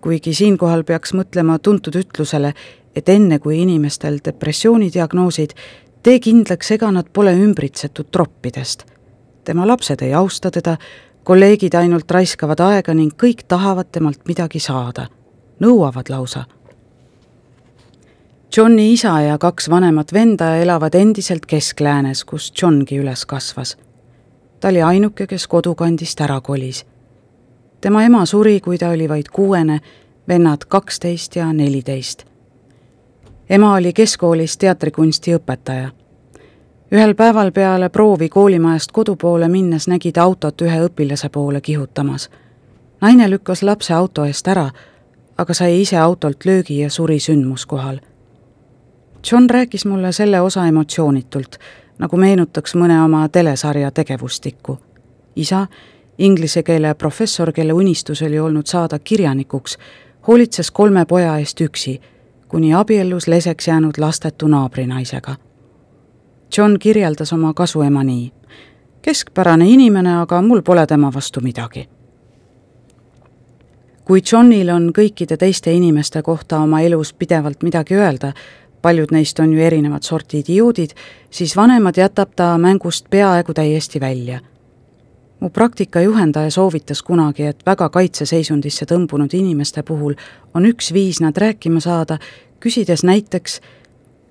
kuigi 0.00 0.34
siinkohal 0.34 0.84
peaks 0.84 1.14
mõtlema 1.14 1.58
tuntud 1.58 1.94
ütlusele, 1.94 2.54
et 2.96 3.08
enne, 3.08 3.38
kui 3.38 3.62
inimestel 3.62 4.18
depressioonidiagnoosid, 4.24 5.54
tee 6.02 6.18
kindlaks, 6.20 6.70
ega 6.70 6.90
nad 6.90 7.06
pole 7.12 7.32
ümbritsetud 7.38 8.10
troppidest. 8.10 8.84
tema 9.44 9.66
lapsed 9.66 10.02
ei 10.02 10.14
austa 10.14 10.50
teda, 10.50 10.76
kolleegid 11.24 11.74
ainult 11.74 12.10
raiskavad 12.10 12.60
aega 12.60 12.94
ning 12.94 13.12
kõik 13.22 13.44
tahavad 13.48 13.90
temalt 13.92 14.24
midagi 14.28 14.60
saada, 14.60 15.06
nõuavad 15.60 16.10
lausa. 16.10 16.44
Johni 18.56 18.92
isa 18.92 19.20
ja 19.20 19.38
kaks 19.38 19.70
vanemat 19.70 20.12
venda 20.12 20.56
elavad 20.56 20.94
endiselt 20.94 21.46
Kesk-Läänes, 21.46 22.24
kus 22.24 22.52
Johngi 22.62 22.98
üles 23.00 23.26
kasvas. 23.26 23.76
ta 24.60 24.68
oli 24.68 24.82
ainuke, 24.82 25.26
kes 25.26 25.46
kodukandist 25.46 26.20
ära 26.20 26.40
kolis. 26.40 26.84
tema 27.80 28.04
ema 28.04 28.26
suri, 28.26 28.60
kui 28.60 28.78
ta 28.78 28.88
oli 28.88 29.08
vaid 29.08 29.28
kuuene, 29.32 29.80
vennad 30.28 30.64
kaksteist 30.68 31.36
ja 31.36 31.52
neliteist 31.52 32.32
ema 33.52 33.74
oli 33.74 33.92
keskkoolis 33.92 34.56
teatrikunsti 34.58 35.34
õpetaja. 35.36 35.90
Ühel 36.92 37.14
päeval 37.14 37.52
peale 37.52 37.88
proovi 37.88 38.28
koolimajast 38.28 38.92
kodu 38.92 39.16
poole 39.16 39.48
minnes 39.48 39.88
nägi 39.88 40.12
ta 40.12 40.22
autot 40.22 40.62
ühe 40.62 40.80
õpilase 40.86 41.28
poole 41.28 41.60
kihutamas. 41.60 42.30
naine 43.00 43.30
lükkas 43.30 43.62
lapse 43.62 43.94
auto 43.94 44.24
eest 44.24 44.48
ära, 44.48 44.70
aga 45.38 45.54
sai 45.54 45.80
ise 45.80 45.96
autolt 45.96 46.44
löögi 46.44 46.78
ja 46.78 46.90
suri 46.90 47.18
sündmuskohal. 47.20 48.00
John 49.32 49.50
rääkis 49.50 49.86
mulle 49.86 50.12
selle 50.12 50.40
osa 50.40 50.66
emotsioonitult, 50.66 51.58
nagu 51.98 52.16
meenutaks 52.16 52.74
mõne 52.74 53.04
oma 53.04 53.28
telesarja 53.28 53.90
tegevustikku. 53.90 54.78
isa, 55.36 55.66
inglise 56.18 56.62
keele 56.62 56.94
professor, 56.94 57.52
kelle 57.52 57.72
unistus 57.72 58.22
oli 58.22 58.38
olnud 58.38 58.66
saada 58.66 58.98
kirjanikuks, 58.98 59.78
hoolitses 60.28 60.70
kolme 60.70 61.04
poja 61.04 61.38
eest 61.38 61.60
üksi 61.60 62.00
kuni 62.52 62.74
abiellus 62.74 63.28
leseks 63.28 63.68
jäänud 63.68 63.98
lastetu 63.98 64.48
naabrinaisega. 64.48 65.34
John 66.58 66.76
kirjeldas 66.78 67.32
oma 67.32 67.54
kasuema 67.54 68.04
nii. 68.04 68.32
keskpärane 69.02 69.68
inimene, 69.68 70.16
aga 70.20 70.42
mul 70.42 70.62
pole 70.62 70.86
tema 70.86 71.12
vastu 71.14 71.40
midagi. 71.40 71.88
kui 74.04 74.20
Johnil 74.32 74.68
on 74.68 74.92
kõikide 74.98 75.36
teiste 75.36 75.72
inimeste 75.72 76.22
kohta 76.22 76.58
oma 76.58 76.80
elus 76.80 77.12
pidevalt 77.12 77.62
midagi 77.62 77.94
öelda, 77.94 78.32
paljud 78.82 79.10
neist 79.10 79.40
on 79.40 79.52
ju 79.52 79.60
erinevat 79.60 80.02
sorti 80.02 80.38
idioodid, 80.38 80.90
siis 81.30 81.56
vanemad 81.56 81.96
jätab 81.96 82.34
ta 82.36 82.58
mängust 82.58 83.10
peaaegu 83.10 83.54
täiesti 83.54 84.00
välja 84.00 84.40
mu 85.42 85.50
praktikajuhendaja 85.50 86.50
soovitas 86.50 87.02
kunagi, 87.02 87.42
et 87.42 87.66
väga 87.66 87.88
kaitseseisundisse 87.88 88.86
tõmbunud 88.86 89.32
inimeste 89.34 89.82
puhul 89.82 90.14
on 90.54 90.66
üks 90.66 90.92
viis 90.92 91.18
nad 91.20 91.36
rääkima 91.36 91.80
saada, 91.80 92.18
küsides 92.60 93.02
näiteks 93.02 93.60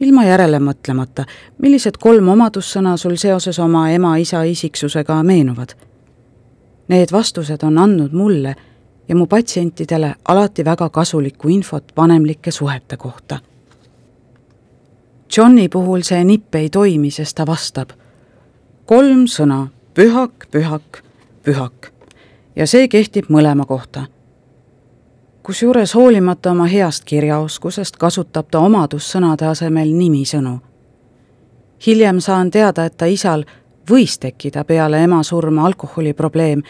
ilma 0.02 0.26
järele 0.26 0.60
mõtlemata, 0.60 1.26
millised 1.62 2.00
kolm 2.02 2.28
omadussõna 2.34 2.98
sul 2.98 3.16
seoses 3.22 3.60
oma 3.60 3.90
ema-isa 3.90 4.44
isiksusega 4.44 5.22
meenuvad. 5.24 5.76
Need 6.88 7.12
vastused 7.12 7.64
on 7.64 7.78
andnud 7.78 8.12
mulle 8.12 8.56
ja 9.08 9.16
mu 9.16 9.28
patsientidele 9.28 10.16
alati 10.28 10.66
väga 10.66 10.90
kasulikku 10.90 11.50
infot 11.50 11.94
vanemlike 11.98 12.52
suhete 12.52 12.98
kohta. 12.98 13.40
Johni 15.38 15.70
puhul 15.70 16.02
see 16.04 16.24
nipp 16.24 16.56
ei 16.56 16.70
toimi, 16.70 17.12
sest 17.12 17.38
ta 17.38 17.46
vastab 17.48 17.94
kolm 18.92 19.24
sõna 19.32 19.70
pühak, 19.96 20.50
pühak, 20.52 21.04
pühak. 21.46 21.92
ja 22.56 22.66
see 22.68 22.88
kehtib 22.92 23.30
mõlema 23.32 23.64
kohta. 23.66 24.10
Kusjuures 25.44 25.96
hoolimata 25.96 26.52
oma 26.52 26.66
heast 26.66 27.04
kirjaoskusest 27.06 27.98
kasutab 27.98 28.48
ta 28.52 28.60
omadussõnade 28.60 29.46
asemel 29.46 29.94
nimisõnu. 29.94 30.60
hiljem 31.86 32.20
saan 32.20 32.52
teada, 32.52 32.86
et 32.86 32.98
ta 32.98 33.06
isal 33.06 33.46
võis 33.92 34.20
tekkida 34.20 34.64
peale 34.64 35.04
ema 35.04 35.24
surma 35.24 35.66
alkoholiprobleem 35.66 36.62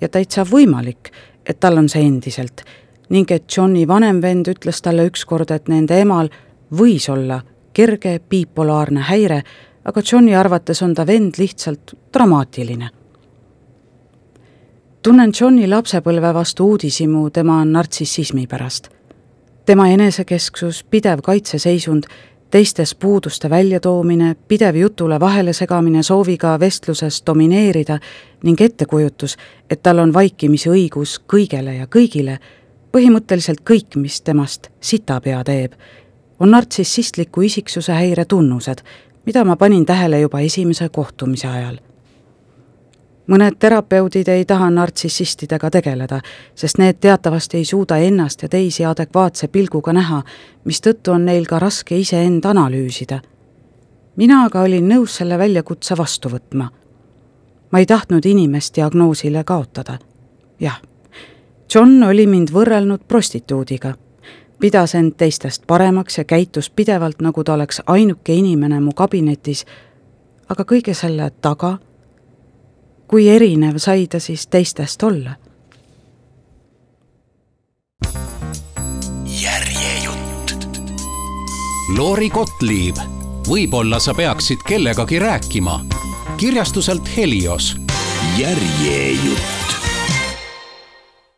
ja 0.00 0.08
täitsa 0.08 0.44
võimalik, 0.44 1.10
et 1.46 1.60
tal 1.60 1.78
on 1.78 1.88
see 1.88 2.02
endiselt 2.02 2.64
ning 3.10 3.30
et 3.30 3.44
Johni 3.56 3.88
vanem 3.88 4.22
vend 4.22 4.48
ütles 4.48 4.82
talle 4.82 5.04
ükskord, 5.06 5.50
et 5.50 5.68
nende 5.68 6.00
emal 6.00 6.30
võis 6.72 7.08
olla 7.12 7.42
kerge 7.72 8.20
bipolaarne 8.28 9.00
häire 9.00 9.42
aga 9.84 10.02
Johni 10.12 10.34
arvates 10.36 10.82
on 10.82 10.94
ta 10.94 11.06
vend 11.06 11.38
lihtsalt 11.38 11.94
dramaatiline. 12.14 12.90
Tunnen 15.02 15.32
Johni 15.40 15.66
lapsepõlve 15.68 16.34
vastu 16.34 16.66
uudishimu 16.66 17.30
tema 17.30 17.64
nartsissismi 17.64 18.46
pärast. 18.46 18.88
tema 19.66 19.88
enesekesksus, 19.88 20.84
pidev 20.84 21.18
kaitseseisund 21.22 22.04
teistes 22.50 22.94
puuduste 22.94 23.50
väljatoomine, 23.50 24.36
pidev 24.48 24.76
jutule 24.76 25.20
vahelesegamine 25.20 26.02
sooviga 26.02 26.60
vestluses 26.60 27.22
domineerida 27.26 27.98
ning 28.42 28.60
ettekujutus, 28.60 29.36
et 29.70 29.82
tal 29.82 29.98
on 29.98 30.14
vaikimisi 30.14 30.70
õigus 30.70 31.18
kõigele 31.34 31.74
ja 31.74 31.86
kõigile, 31.86 32.38
põhimõtteliselt 32.92 33.62
kõik, 33.70 33.96
mis 33.96 34.20
temast 34.20 34.68
sitapea 34.80 35.44
teeb, 35.44 35.72
on 36.38 36.50
nartsissistliku 36.50 37.42
isiksuse 37.42 37.92
häire 37.92 38.24
tunnused, 38.24 38.82
mida 39.26 39.44
ma 39.44 39.56
panin 39.56 39.86
tähele 39.86 40.20
juba 40.20 40.40
esimese 40.40 40.88
kohtumise 40.88 41.48
ajal 41.48 41.78
mõned 43.26 43.56
terapeudid 43.58 44.28
ei 44.28 44.44
taha 44.44 44.70
nartsissistidega 44.70 45.70
tegeleda, 45.70 46.20
sest 46.54 46.78
need 46.78 46.98
teatavasti 47.00 47.56
ei 47.56 47.64
suuda 47.64 47.96
ennast 47.96 48.42
ja 48.42 48.48
teisi 48.48 48.84
adekvaatse 48.84 49.48
pilguga 49.48 49.92
näha, 49.92 50.22
mistõttu 50.64 51.12
on 51.12 51.24
neil 51.24 51.46
ka 51.46 51.58
raske 51.58 51.98
iseend 51.98 52.44
analüüsida. 52.44 53.20
mina 54.16 54.44
aga 54.44 54.60
olin 54.60 54.88
nõus 54.88 55.16
selle 55.16 55.38
väljakutse 55.38 55.96
vastu 55.96 56.28
võtma. 56.28 56.68
ma 57.70 57.78
ei 57.78 57.86
tahtnud 57.86 58.26
inimest 58.26 58.76
diagnoosile 58.76 59.44
kaotada. 59.44 59.98
jah, 60.60 60.80
John 61.74 62.02
oli 62.02 62.26
mind 62.26 62.50
võrrelnud 62.50 63.00
prostituudiga, 63.08 63.94
pidas 64.60 64.94
end 64.94 65.14
teistest 65.16 65.66
paremaks 65.66 66.18
ja 66.18 66.24
käitus 66.24 66.70
pidevalt, 66.70 67.20
nagu 67.20 67.44
ta 67.44 67.54
oleks 67.54 67.80
ainuke 67.86 68.34
inimene 68.34 68.80
mu 68.80 68.92
kabinetis, 68.92 69.64
aga 70.48 70.64
kõige 70.64 70.94
selle 70.94 71.30
taga 71.40 71.78
kui 73.12 73.26
erinev 73.28 73.76
sai 73.76 74.06
ta 74.08 74.16
siis 74.20 74.46
teistest 74.48 75.02
olla? 75.02 75.34
järjejutt. 79.42 80.54
Lori 81.98 82.30
Gottlieb, 82.30 82.96
võib-olla 83.48 84.00
sa 84.00 84.14
peaksid 84.14 84.64
kellegagi 84.68 85.18
rääkima. 85.18 85.80
kirjastuselt 86.36 87.16
Helios. 87.16 87.76
järjejutt 88.38 89.91